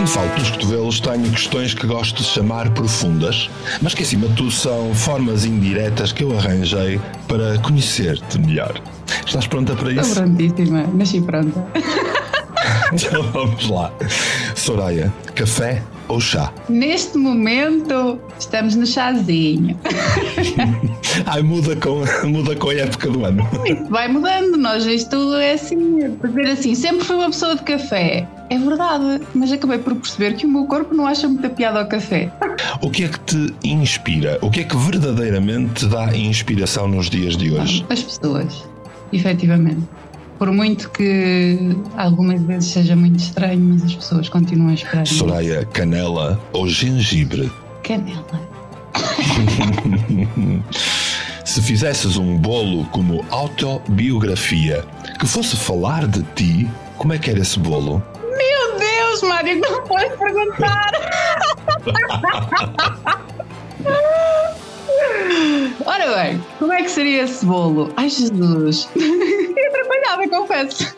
Quando 0.00 0.08
falo 0.08 0.30
pelos 0.30 0.50
cotovelos, 0.52 1.00
tenho 1.00 1.30
questões 1.30 1.74
que 1.74 1.86
gosto 1.86 2.22
de 2.22 2.24
chamar 2.24 2.70
profundas, 2.70 3.50
mas 3.82 3.92
que 3.92 4.02
acima 4.02 4.28
de 4.28 4.34
tudo 4.34 4.50
são 4.50 4.94
formas 4.94 5.44
indiretas 5.44 6.10
que 6.10 6.24
eu 6.24 6.38
arranjei 6.38 6.98
para 7.28 7.58
conhecer-te 7.58 8.38
melhor. 8.38 8.80
Estás 9.26 9.46
pronta 9.46 9.76
para 9.76 9.92
isso? 9.92 10.00
Estou 10.00 10.22
prontíssima, 10.22 10.86
nasci 10.94 11.20
pronta. 11.20 11.66
então 12.94 13.22
vamos 13.24 13.68
lá. 13.68 13.92
Soraya, 14.56 15.12
café 15.34 15.82
ou 16.08 16.18
chá? 16.18 16.50
Neste 16.66 17.18
momento 17.18 18.18
estamos 18.38 18.76
no 18.76 18.86
chazinho. 18.86 19.78
Ai, 21.26 21.42
muda 21.42 21.76
com, 21.76 22.04
muda 22.26 22.56
com 22.56 22.70
a 22.70 22.74
época 22.74 23.10
do 23.10 23.26
ano. 23.26 23.46
Vai 23.90 24.08
mudando, 24.08 24.56
nós 24.56 24.86
isto 24.86 25.34
é 25.34 25.52
assim, 25.52 26.16
dizer 26.24 26.50
assim, 26.52 26.74
sempre 26.74 27.04
fui 27.04 27.16
uma 27.16 27.26
pessoa 27.26 27.54
de 27.54 27.64
café. 27.64 28.26
É 28.50 28.58
verdade, 28.58 29.22
mas 29.32 29.52
acabei 29.52 29.78
por 29.78 29.94
perceber 29.94 30.34
que 30.34 30.44
o 30.44 30.48
meu 30.48 30.64
corpo 30.64 30.92
não 30.92 31.06
acha 31.06 31.28
muita 31.28 31.48
piada 31.48 31.78
ao 31.78 31.86
café. 31.86 32.32
O 32.82 32.90
que 32.90 33.04
é 33.04 33.08
que 33.08 33.20
te 33.20 33.54
inspira? 33.62 34.40
O 34.42 34.50
que 34.50 34.60
é 34.60 34.64
que 34.64 34.76
verdadeiramente 34.76 35.74
te 35.74 35.86
dá 35.86 36.16
inspiração 36.16 36.88
nos 36.88 37.08
dias 37.08 37.36
de 37.36 37.52
hoje? 37.52 37.86
As 37.88 38.02
pessoas, 38.02 38.64
efetivamente. 39.12 39.82
Por 40.36 40.50
muito 40.50 40.90
que 40.90 41.76
algumas 41.96 42.42
vezes 42.42 42.70
seja 42.72 42.96
muito 42.96 43.20
estranho, 43.20 43.60
mas 43.60 43.84
as 43.84 43.94
pessoas 43.94 44.28
continuam 44.28 44.70
a 44.70 44.74
esperar. 44.74 45.06
Soraya, 45.06 45.64
canela 45.66 46.40
ou 46.52 46.66
gengibre? 46.66 47.52
Canela. 47.84 48.50
Se 51.44 51.62
fizesses 51.62 52.16
um 52.16 52.36
bolo 52.36 52.84
como 52.86 53.24
autobiografia 53.30 54.84
que 55.20 55.26
fosse 55.26 55.56
falar 55.56 56.08
de 56.08 56.22
ti, 56.34 56.68
como 56.96 57.12
é 57.12 57.18
que 57.18 57.30
era 57.30 57.38
esse 57.38 57.58
bolo? 57.58 58.02
Mário, 59.26 59.60
não 59.60 59.82
pode 59.84 60.16
perguntar. 60.16 60.90
Ora 65.86 66.14
bem, 66.16 66.42
como 66.58 66.72
é 66.72 66.82
que 66.82 66.90
seria 66.90 67.22
esse 67.22 67.44
bolo? 67.44 67.92
Ai, 67.96 68.08
Jesus. 68.08 68.88
Eu 68.96 69.72
trabalhava, 69.72 70.28
confesso. 70.28 70.94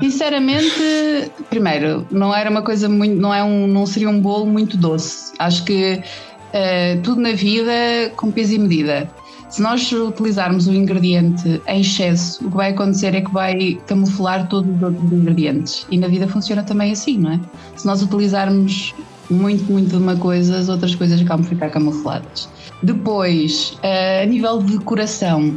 Sinceramente, 0.00 1.30
primeiro, 1.48 2.06
não 2.10 2.34
era 2.34 2.50
uma 2.50 2.62
coisa 2.62 2.88
muito, 2.88 3.16
não 3.16 3.32
é 3.32 3.42
um, 3.42 3.66
não 3.66 3.86
seria 3.86 4.08
um 4.08 4.20
bolo 4.20 4.46
muito 4.46 4.76
doce. 4.76 5.32
Acho 5.38 5.64
que 5.64 5.94
uh, 5.94 7.02
tudo 7.02 7.20
na 7.20 7.32
vida 7.32 7.72
com 8.16 8.30
peso 8.30 8.54
e 8.54 8.58
medida. 8.58 9.10
Se 9.48 9.62
nós 9.62 9.90
utilizarmos 9.92 10.66
o 10.66 10.72
ingrediente 10.72 11.62
em 11.66 11.80
excesso, 11.80 12.44
o 12.44 12.50
que 12.50 12.56
vai 12.56 12.70
acontecer 12.70 13.14
é 13.14 13.20
que 13.20 13.30
vai 13.30 13.78
camuflar 13.86 14.48
todos 14.48 14.74
os 14.76 14.82
outros 14.82 15.12
ingredientes. 15.12 15.86
E 15.90 15.98
na 15.98 16.08
vida 16.08 16.26
funciona 16.26 16.62
também 16.62 16.92
assim, 16.92 17.18
não 17.18 17.32
é? 17.32 17.40
Se 17.76 17.86
nós 17.86 18.02
utilizarmos 18.02 18.94
muito, 19.30 19.70
muito 19.70 19.90
de 19.90 19.96
uma 19.96 20.16
coisa, 20.16 20.58
as 20.58 20.68
outras 20.68 20.94
coisas 20.94 21.20
acabam 21.20 21.44
ficar 21.44 21.70
camufladas. 21.70 22.48
Depois, 22.82 23.78
eh, 23.82 24.24
a 24.24 24.26
nível 24.26 24.60
de 24.62 24.78
decoração, 24.78 25.56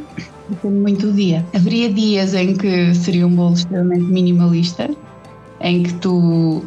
depende 0.50 0.76
muito 0.76 1.08
do 1.08 1.14
dia. 1.14 1.46
Haveria 1.54 1.92
dias 1.92 2.34
em 2.34 2.56
que 2.56 2.94
seria 2.96 3.28
um 3.28 3.36
bolo 3.36 3.54
extremamente 3.54 4.04
minimalista, 4.04 4.90
em 5.60 5.84
que 5.84 5.94
tu 5.96 6.64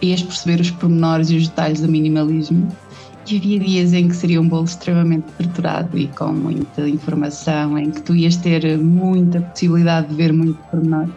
ias 0.00 0.22
perceber 0.22 0.60
os 0.60 0.70
pormenores 0.70 1.30
e 1.30 1.36
os 1.36 1.48
detalhes 1.48 1.80
do 1.80 1.88
minimalismo 1.88 2.68
havia 3.26 3.58
dias 3.58 3.92
em 3.92 4.08
que 4.08 4.16
seria 4.16 4.40
um 4.40 4.48
bolo 4.48 4.64
extremamente 4.64 5.26
estruturado 5.28 5.98
e 5.98 6.08
com 6.08 6.32
muita 6.32 6.88
informação, 6.88 7.78
em 7.78 7.90
que 7.90 8.02
tu 8.02 8.14
ias 8.14 8.36
ter 8.36 8.78
muita 8.78 9.40
possibilidade 9.40 10.08
de 10.08 10.14
ver 10.14 10.32
muito 10.32 10.58
pormenor. 10.70 11.08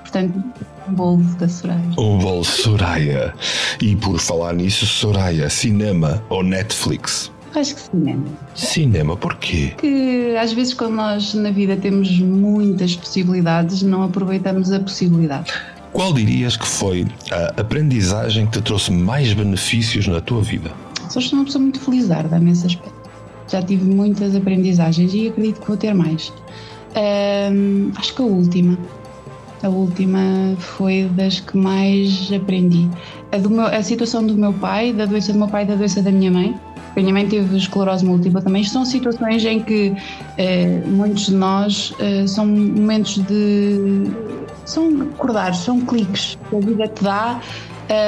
Portanto, 0.00 0.42
um 0.88 0.92
bolo 0.92 1.22
da 1.38 1.48
Soraya. 1.48 1.80
Um 1.98 2.18
bolo 2.18 2.44
Soraya. 2.44 3.34
E 3.80 3.96
por 3.96 4.18
falar 4.18 4.54
nisso, 4.54 4.86
Soraya, 4.86 5.48
cinema 5.48 6.22
ou 6.28 6.42
Netflix? 6.42 7.32
Acho 7.54 7.76
que 7.76 7.80
cinema. 7.82 8.24
Cinema, 8.54 9.16
porquê? 9.16 9.72
Porque 9.76 10.36
às 10.40 10.52
vezes 10.52 10.74
quando 10.74 10.94
nós 10.94 11.34
na 11.34 11.50
vida 11.50 11.76
temos 11.76 12.18
muitas 12.18 12.96
possibilidades, 12.96 13.82
não 13.82 14.02
aproveitamos 14.02 14.72
a 14.72 14.80
possibilidade. 14.80 15.52
Qual 15.92 16.12
dirias 16.12 16.56
que 16.56 16.66
foi 16.66 17.06
a 17.30 17.60
aprendizagem 17.60 18.46
que 18.46 18.58
te 18.58 18.62
trouxe 18.62 18.90
mais 18.90 19.32
benefícios 19.32 20.08
na 20.08 20.20
tua 20.20 20.42
vida? 20.42 20.72
Só 21.14 21.20
sou 21.20 21.38
uma 21.38 21.44
pessoa 21.44 21.62
muito 21.62 21.78
felizarda 21.78 22.40
nesse 22.40 22.66
aspecto. 22.66 22.92
Já 23.46 23.62
tive 23.62 23.84
muitas 23.84 24.34
aprendizagens 24.34 25.14
e 25.14 25.28
acredito 25.28 25.60
que 25.60 25.68
vou 25.68 25.76
ter 25.76 25.94
mais. 25.94 26.32
Um, 27.52 27.92
acho 27.94 28.16
que 28.16 28.20
a 28.20 28.24
última. 28.24 28.76
A 29.62 29.68
última 29.68 30.18
foi 30.58 31.08
das 31.14 31.38
que 31.38 31.56
mais 31.56 32.32
aprendi. 32.32 32.90
A, 33.30 33.38
meu, 33.48 33.64
a 33.64 33.80
situação 33.80 34.26
do 34.26 34.34
meu 34.34 34.52
pai, 34.54 34.92
da 34.92 35.06
doença 35.06 35.32
do 35.32 35.38
meu 35.38 35.46
pai 35.46 35.62
e 35.62 35.66
da 35.66 35.76
doença 35.76 36.02
da 36.02 36.10
minha 36.10 36.32
mãe. 36.32 36.58
A 36.96 37.00
minha 37.00 37.12
mãe 37.12 37.28
teve 37.28 37.56
esclerose 37.56 38.04
múltipla 38.04 38.42
também. 38.42 38.64
São 38.64 38.84
situações 38.84 39.44
em 39.44 39.62
que 39.62 39.94
eh, 40.36 40.82
muitos 40.84 41.26
de 41.26 41.36
nós 41.36 41.94
eh, 42.00 42.26
são 42.26 42.44
momentos 42.44 43.18
de. 43.18 44.10
são 44.64 45.02
acordares, 45.02 45.58
são 45.58 45.80
cliques 45.80 46.36
que 46.50 46.56
a 46.56 46.58
vida 46.58 46.88
te 46.88 47.04
dá 47.04 47.40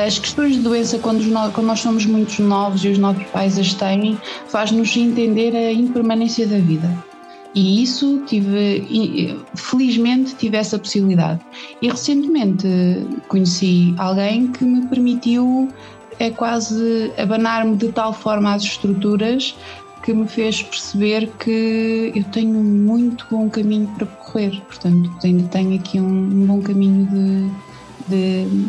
As 0.07 0.19
questões 0.19 0.55
de 0.55 0.63
doença, 0.63 0.99
quando, 0.99 1.23
nós, 1.25 1.53
quando 1.53 1.67
nós 1.67 1.81
somos 1.81 2.07
muito 2.07 2.43
novos 2.43 2.85
e 2.85 2.89
os 2.89 2.99
nossos 2.99 3.25
pais 3.25 3.59
as 3.59 3.75
têm, 3.75 4.19
faz-nos 4.49 4.97
entender 4.97 5.55
a 5.55 5.73
impermanência 5.73 6.47
da 6.47 6.59
vida. 6.59 6.91
E 7.55 7.83
isso 7.83 8.23
tive, 8.27 8.85
felizmente 9.55 10.35
tive 10.35 10.57
essa 10.59 10.79
possibilidade. 10.79 11.41
E 11.81 11.89
recentemente 11.89 12.67
conheci 13.29 13.95
alguém 13.97 14.49
que 14.49 14.65
me 14.65 14.87
permitiu 14.87 15.69
é 16.19 16.31
quase 16.31 17.13
abanar-me 17.19 17.77
de 17.77 17.89
tal 17.93 18.13
forma 18.13 18.55
às 18.55 18.63
estruturas 18.63 19.55
que 20.03 20.13
me 20.13 20.29
fez 20.29 20.63
perceber 20.63 21.31
que 21.39 22.13
eu 22.15 22.25
tenho 22.25 22.63
muito 22.63 23.27
bom 23.31 23.49
caminho 23.49 23.89
para 23.97 24.07
percorrer. 24.07 24.61
Portanto, 24.67 25.11
ainda 25.25 25.49
tenho 25.49 25.75
aqui 25.75 25.99
um, 25.99 26.07
um 26.07 26.47
bom 26.47 26.61
caminho 26.61 27.07
de, 27.07 27.51
de 28.09 28.69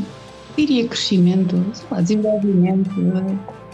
diria 0.57 0.87
crescimento, 0.87 1.63
lá, 1.89 2.01
desenvolvimento. 2.01 2.89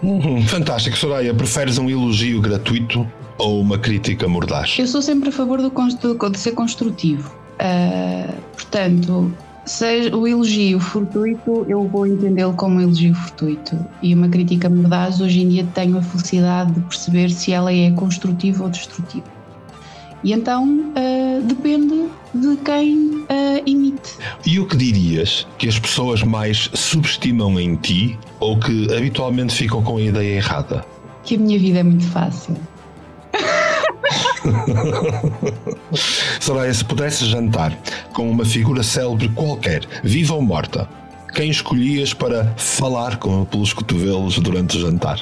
Uhum, 0.04 0.46
fantástico, 0.48 0.98
Soraya. 0.98 1.34
Preferes 1.34 1.78
um 1.78 1.90
elogio 1.90 2.42
gratuito 2.42 3.08
ou 3.38 3.62
uma 3.62 3.78
crítica 3.78 4.28
mordaz? 4.28 4.76
Eu 4.78 4.88
sou 4.88 5.02
sempre 5.02 5.30
a 5.30 5.32
favor 5.32 5.62
do, 5.62 6.30
de 6.30 6.40
ser 6.40 6.52
construtivo. 6.52 7.34
Uh, 7.54 8.34
portanto, 8.54 9.34
seja 9.66 10.16
o 10.16 10.28
elogio 10.28 10.80
fortuito, 10.80 11.66
eu 11.70 11.88
vou 11.88 12.06
entendê-lo 12.06 12.54
como 12.54 12.76
um 12.76 12.82
elogio 12.82 13.16
fortuito. 13.16 13.78
E 14.02 14.14
uma 14.14 14.28
crítica 14.28 14.70
mordaz, 14.70 15.22
hoje 15.22 15.42
em 15.42 15.50
dia 15.50 15.68
tenho 15.74 15.98
a 15.98 16.02
felicidade 16.02 16.74
de 16.74 16.82
perceber 16.82 17.30
se 17.30 17.52
ela 17.54 17.74
é 17.74 17.92
construtiva 17.92 18.64
ou 18.64 18.70
destrutiva. 18.70 19.26
E 20.24 20.32
então 20.32 20.66
uh, 20.66 21.42
depende 21.44 22.08
de 22.34 22.56
quem 22.64 22.98
uh, 22.98 23.64
emite. 23.68 24.18
E 24.46 24.60
o 24.60 24.66
que 24.66 24.78
dirias 24.78 25.46
que 25.58 25.68
as 25.68 25.78
pessoas 25.78 26.24
mais 26.24 26.70
subestimam 26.74 27.60
em 27.60 27.76
ti 27.76 28.18
ou 28.40 28.58
que 28.58 28.94
habitualmente 28.96 29.54
ficam 29.54 29.84
com 29.84 29.98
a 29.98 30.02
ideia 30.02 30.38
errada? 30.38 30.86
Que 31.24 31.36
a 31.36 31.38
minha 31.38 31.60
vida 31.60 31.80
é 31.80 31.84
muito 31.84 32.08
fácil. 32.08 32.56
Soraya, 36.40 36.74
se 36.74 36.84
pudesse 36.86 37.26
jantar 37.26 37.78
com 38.14 38.30
uma 38.30 38.46
figura 38.46 38.84
célebre 38.84 39.30
qualquer, 39.30 39.86
viva 40.04 40.34
ou 40.34 40.42
morta, 40.42 40.88
quem 41.34 41.50
escolhias 41.50 42.14
para 42.14 42.54
falar 42.58 43.18
com, 43.18 43.44
pelos 43.46 43.74
cotovelos 43.74 44.38
durante 44.40 44.78
o 44.78 44.82
jantar? 44.82 45.20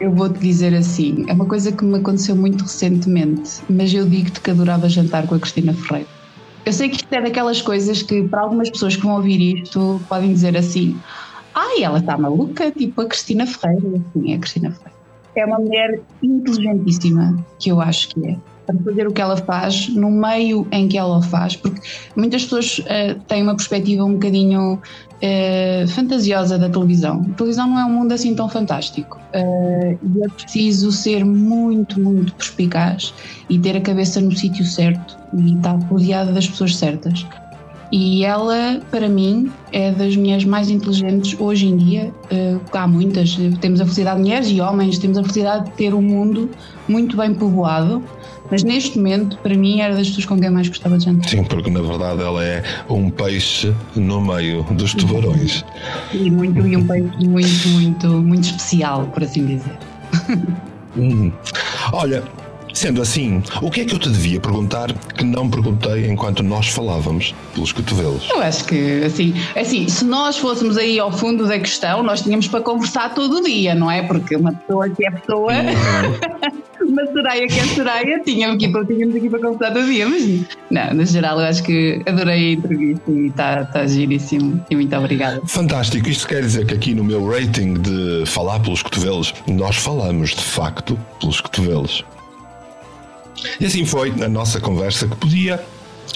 Eu 0.00 0.12
vou-te 0.12 0.38
dizer 0.38 0.74
assim, 0.74 1.24
é 1.28 1.32
uma 1.32 1.46
coisa 1.46 1.70
que 1.70 1.84
me 1.84 1.98
aconteceu 1.98 2.34
muito 2.36 2.62
recentemente, 2.62 3.62
mas 3.68 3.92
eu 3.94 4.06
digo-te 4.08 4.40
que 4.40 4.50
adorava 4.50 4.88
jantar 4.88 5.26
com 5.26 5.34
a 5.34 5.38
Cristina 5.38 5.72
Ferreira. 5.72 6.08
Eu 6.66 6.72
sei 6.72 6.88
que 6.88 6.96
isto 6.96 7.12
é 7.12 7.20
daquelas 7.20 7.60
coisas 7.60 8.02
que 8.02 8.22
para 8.24 8.40
algumas 8.40 8.70
pessoas 8.70 8.96
que 8.96 9.02
vão 9.02 9.16
ouvir 9.16 9.62
isto 9.62 10.00
podem 10.08 10.32
dizer 10.32 10.56
assim 10.56 10.98
ai, 11.54 11.82
ela 11.82 11.98
está 11.98 12.18
maluca, 12.18 12.70
tipo 12.72 13.00
a 13.00 13.06
Cristina 13.06 13.46
Ferreira. 13.46 14.00
Sim, 14.12 14.32
é 14.32 14.36
a 14.36 14.38
Cristina 14.38 14.70
Ferreira. 14.70 14.94
É 15.36 15.46
uma 15.46 15.58
mulher 15.58 16.00
inteligentíssima, 16.22 17.44
que 17.58 17.70
eu 17.70 17.80
acho 17.80 18.08
que 18.10 18.26
é 18.26 18.36
para 18.66 18.76
fazer 18.84 19.06
o 19.06 19.12
que 19.12 19.20
ela 19.20 19.36
faz 19.36 19.88
no 19.88 20.10
meio 20.10 20.66
em 20.72 20.88
que 20.88 20.96
ela 20.98 21.18
o 21.18 21.22
faz, 21.22 21.56
porque 21.56 21.80
muitas 22.16 22.44
pessoas 22.44 22.78
uh, 22.78 23.20
têm 23.28 23.42
uma 23.42 23.54
perspectiva 23.54 24.04
um 24.04 24.14
bocadinho 24.14 24.74
uh, 24.74 25.88
fantasiosa 25.88 26.58
da 26.58 26.68
televisão. 26.68 27.26
A 27.32 27.34
televisão 27.34 27.68
não 27.68 27.78
é 27.78 27.84
um 27.84 27.90
mundo 27.90 28.12
assim 28.12 28.34
tão 28.34 28.48
fantástico 28.48 29.18
uh, 29.34 29.98
e 30.02 30.24
é 30.24 30.28
preciso 30.28 30.90
ser 30.92 31.24
muito, 31.24 32.00
muito 32.00 32.34
perspicaz 32.34 33.14
e 33.48 33.58
ter 33.58 33.76
a 33.76 33.80
cabeça 33.80 34.20
no 34.20 34.34
sítio 34.34 34.64
certo 34.64 35.16
e 35.34 35.54
estar 35.54 35.76
rodeada 35.84 36.32
das 36.32 36.48
pessoas 36.48 36.76
certas. 36.76 37.26
E 37.92 38.24
ela, 38.24 38.80
para 38.90 39.08
mim, 39.08 39.52
é 39.70 39.92
das 39.92 40.16
mulheres 40.16 40.44
mais 40.44 40.68
inteligentes 40.68 41.38
hoje 41.38 41.66
em 41.66 41.76
dia. 41.76 42.12
Uh, 42.24 42.60
há 42.72 42.88
muitas. 42.88 43.36
Temos 43.60 43.80
a 43.80 43.84
felicidade 43.84 44.16
de 44.16 44.22
mulheres 44.22 44.48
e 44.50 44.60
homens, 44.60 44.98
temos 44.98 45.16
a 45.16 45.22
felicidade 45.22 45.66
de 45.66 45.70
ter 45.76 45.94
um 45.94 46.02
mundo 46.02 46.50
muito 46.88 47.16
bem 47.16 47.32
povoado. 47.32 48.02
Mas 48.50 48.62
neste 48.62 48.98
momento, 48.98 49.38
para 49.38 49.54
mim, 49.54 49.80
era 49.80 49.94
das 49.94 50.08
pessoas 50.08 50.26
com 50.26 50.38
quem 50.38 50.50
mais 50.50 50.68
gostava 50.68 50.98
de 50.98 51.04
jantar. 51.06 51.28
Sim, 51.28 51.44
porque 51.44 51.70
na 51.70 51.80
verdade 51.80 52.22
ela 52.22 52.44
é 52.44 52.62
um 52.88 53.10
peixe 53.10 53.74
no 53.96 54.20
meio 54.20 54.62
dos 54.64 54.94
tubarões. 54.94 55.64
E, 56.12 56.30
muito, 56.30 56.66
e 56.66 56.76
um 56.76 56.86
peixe 56.86 57.26
muito, 57.26 57.68
muito, 57.68 58.08
muito 58.08 58.44
especial, 58.44 59.06
por 59.06 59.22
assim 59.22 59.46
dizer. 59.46 59.78
Hum. 60.96 61.32
Olha, 61.92 62.22
Sendo 62.74 63.00
assim, 63.00 63.40
o 63.62 63.70
que 63.70 63.82
é 63.82 63.84
que 63.84 63.94
eu 63.94 63.98
te 64.00 64.10
devia 64.10 64.40
perguntar 64.40 64.92
que 64.92 65.24
não 65.24 65.48
perguntei 65.48 66.08
enquanto 66.08 66.42
nós 66.42 66.68
falávamos 66.68 67.32
pelos 67.54 67.70
cotovelos? 67.70 68.28
Eu 68.28 68.42
acho 68.42 68.64
que, 68.64 69.02
assim, 69.04 69.32
assim, 69.54 69.88
se 69.88 70.04
nós 70.04 70.36
fôssemos 70.36 70.76
aí 70.76 70.98
ao 70.98 71.12
fundo 71.12 71.46
da 71.46 71.58
questão, 71.58 72.02
nós 72.02 72.22
tínhamos 72.22 72.48
para 72.48 72.60
conversar 72.60 73.14
todo 73.14 73.36
o 73.38 73.42
dia, 73.42 73.76
não 73.76 73.88
é? 73.88 74.02
Porque 74.02 74.34
uma 74.34 74.52
pessoa 74.52 74.88
que 74.90 75.06
é 75.06 75.10
pessoa, 75.12 75.52
uhum. 75.52 76.88
uma 76.90 77.06
sereia 77.06 77.46
que 77.46 77.60
é 77.60 77.64
sereia, 77.64 78.20
tínhamos 78.24 78.56
aqui, 78.56 78.68
para, 78.68 78.84
tínhamos 78.84 79.16
aqui 79.16 79.30
para 79.30 79.38
conversar 79.38 79.72
todo 79.72 79.84
o 79.84 79.86
dia, 79.86 80.08
mas 80.08 80.44
não, 80.68 80.94
no 80.94 81.06
geral, 81.06 81.38
eu 81.38 81.46
acho 81.46 81.62
que 81.62 82.02
adorei 82.06 82.50
a 82.50 82.52
entrevista 82.54 83.10
e 83.10 83.26
está 83.28 83.64
tá 83.66 83.86
giríssimo 83.86 84.64
e 84.68 84.74
muito 84.74 84.96
obrigada. 84.96 85.40
Fantástico, 85.46 86.08
isto 86.08 86.26
quer 86.26 86.42
dizer 86.42 86.66
que 86.66 86.74
aqui 86.74 86.92
no 86.92 87.04
meu 87.04 87.24
rating 87.24 87.74
de 87.74 88.24
falar 88.26 88.58
pelos 88.58 88.82
cotovelos, 88.82 89.32
nós 89.46 89.76
falamos 89.76 90.30
de 90.30 90.42
facto 90.42 90.98
pelos 91.20 91.40
cotovelos. 91.40 92.04
E 93.60 93.66
assim 93.66 93.84
foi 93.84 94.10
a 94.22 94.28
nossa 94.28 94.60
conversa 94.60 95.06
que 95.06 95.16
podia 95.16 95.60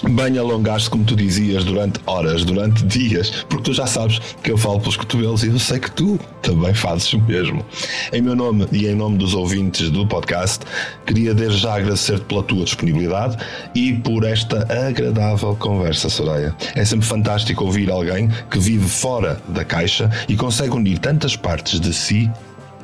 bem 0.03 0.37
alongar-se, 0.37 0.89
como 0.89 1.03
tu 1.03 1.15
dizias, 1.15 1.63
durante 1.63 1.99
horas, 2.05 2.45
durante 2.45 2.83
dias, 2.85 3.45
porque 3.49 3.63
tu 3.63 3.73
já 3.73 3.85
sabes 3.85 4.19
que 4.41 4.51
eu 4.51 4.57
falo 4.57 4.79
pelos 4.79 4.95
cotovelos 4.95 5.43
e 5.43 5.47
eu 5.47 5.59
sei 5.59 5.79
que 5.79 5.91
tu 5.91 6.19
também 6.41 6.73
fazes 6.73 7.11
o 7.13 7.21
mesmo. 7.21 7.65
Em 8.13 8.21
meu 8.21 8.35
nome 8.35 8.67
e 8.71 8.87
em 8.87 8.95
nome 8.95 9.17
dos 9.17 9.33
ouvintes 9.33 9.89
do 9.89 10.07
podcast, 10.07 10.65
queria 11.05 11.33
desde 11.33 11.59
já 11.59 11.75
agradecer-te 11.75 12.25
pela 12.25 12.43
tua 12.43 12.63
disponibilidade 12.63 13.37
e 13.75 13.93
por 13.93 14.23
esta 14.23 14.65
agradável 14.87 15.55
conversa, 15.55 16.09
Soraya. 16.09 16.55
É 16.75 16.85
sempre 16.85 17.05
fantástico 17.05 17.65
ouvir 17.65 17.89
alguém 17.89 18.29
que 18.49 18.59
vive 18.59 18.87
fora 18.87 19.41
da 19.49 19.65
caixa 19.65 20.09
e 20.27 20.35
consegue 20.35 20.75
unir 20.75 20.99
tantas 20.99 21.35
partes 21.35 21.79
de 21.79 21.93
si 21.93 22.29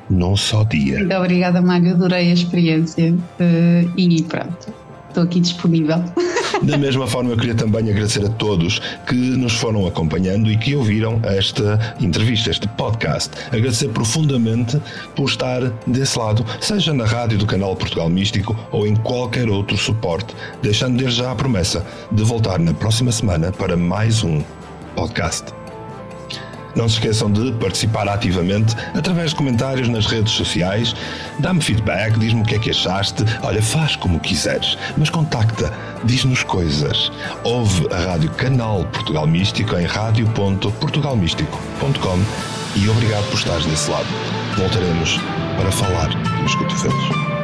num 0.10 0.36
só 0.36 0.64
dia. 0.64 1.00
Muito 1.00 1.16
obrigada, 1.16 1.62
Mário, 1.62 1.92
adorei 1.92 2.30
a 2.30 2.34
experiência 2.34 3.14
uh, 3.14 3.92
e 3.98 4.24
pronto, 4.24 4.74
estou 5.10 5.24
aqui 5.24 5.40
disponível. 5.40 6.04
Da 6.64 6.78
mesma 6.78 7.06
forma, 7.06 7.32
eu 7.32 7.38
queria 7.38 7.56
também 7.56 7.90
agradecer 7.90 8.26
a 8.26 8.30
todos 8.30 8.80
que 9.08 9.14
nos 9.14 9.54
foram 9.54 9.86
acompanhando 9.86 10.50
e 10.50 10.58
que 10.58 10.76
ouviram 10.76 11.20
esta 11.24 11.96
entrevista, 12.00 12.50
este 12.50 12.68
podcast. 12.70 13.32
Agradecer 13.48 13.90
profundamente 13.90 14.82
por 15.16 15.30
estar 15.30 15.62
desse 15.86 16.18
lado, 16.18 16.46
seja 16.62 16.94
na 16.94 17.06
rádio 17.06 17.38
do 17.38 17.46
canal 17.46 17.76
Portugal 17.76 18.10
Místico 18.10 18.56
ou 18.72 18.88
em 18.88 18.96
qualquer 18.96 19.50
outro 19.50 19.78
suporte, 19.78 20.34
deixando 20.62 20.98
desde 20.98 21.20
já 21.20 21.32
a 21.32 21.36
promessa 21.36 21.86
de 22.12 22.24
voltar 22.24 22.60
na 22.60 22.74
próxima 22.74 23.12
semana 23.12 23.52
para 23.52 23.76
mais 23.76 24.24
um 24.24 24.42
podcast. 24.96 25.65
Não 26.76 26.90
se 26.90 26.96
esqueçam 26.96 27.32
de 27.32 27.54
participar 27.54 28.08
ativamente 28.08 28.76
através 28.94 29.32
de 29.32 29.38
comentários 29.38 29.88
nas 29.88 30.06
redes 30.06 30.34
sociais. 30.34 30.94
Dá-me 31.40 31.62
feedback, 31.62 32.20
diz-me 32.20 32.42
o 32.42 32.46
que 32.46 32.56
é 32.56 32.60
que 32.60 32.72
achaste. 32.72 33.24
Olha, 33.44 33.62
faz 33.62 33.96
como 33.96 34.20
quiseres, 34.20 34.78
mas 34.98 35.10
contacta, 35.10 35.72
diz-nos 36.04 36.44
coisas. 36.44 37.10
Ouve 37.44 37.88
a 37.94 37.98
Rádio 38.12 38.30
Canal 38.32 38.84
Portugal 38.86 39.26
Místico 39.26 39.78
em 39.78 39.86
radio.portugalmístico.com 39.86 42.20
e 42.76 42.90
obrigado 42.90 43.24
por 43.30 43.38
estares 43.38 43.66
desse 43.66 43.90
lado. 43.90 44.08
Voltaremos 44.58 45.18
para 45.58 45.72
falar 45.72 46.10
nos 46.42 46.54
cotovelos. 46.56 47.35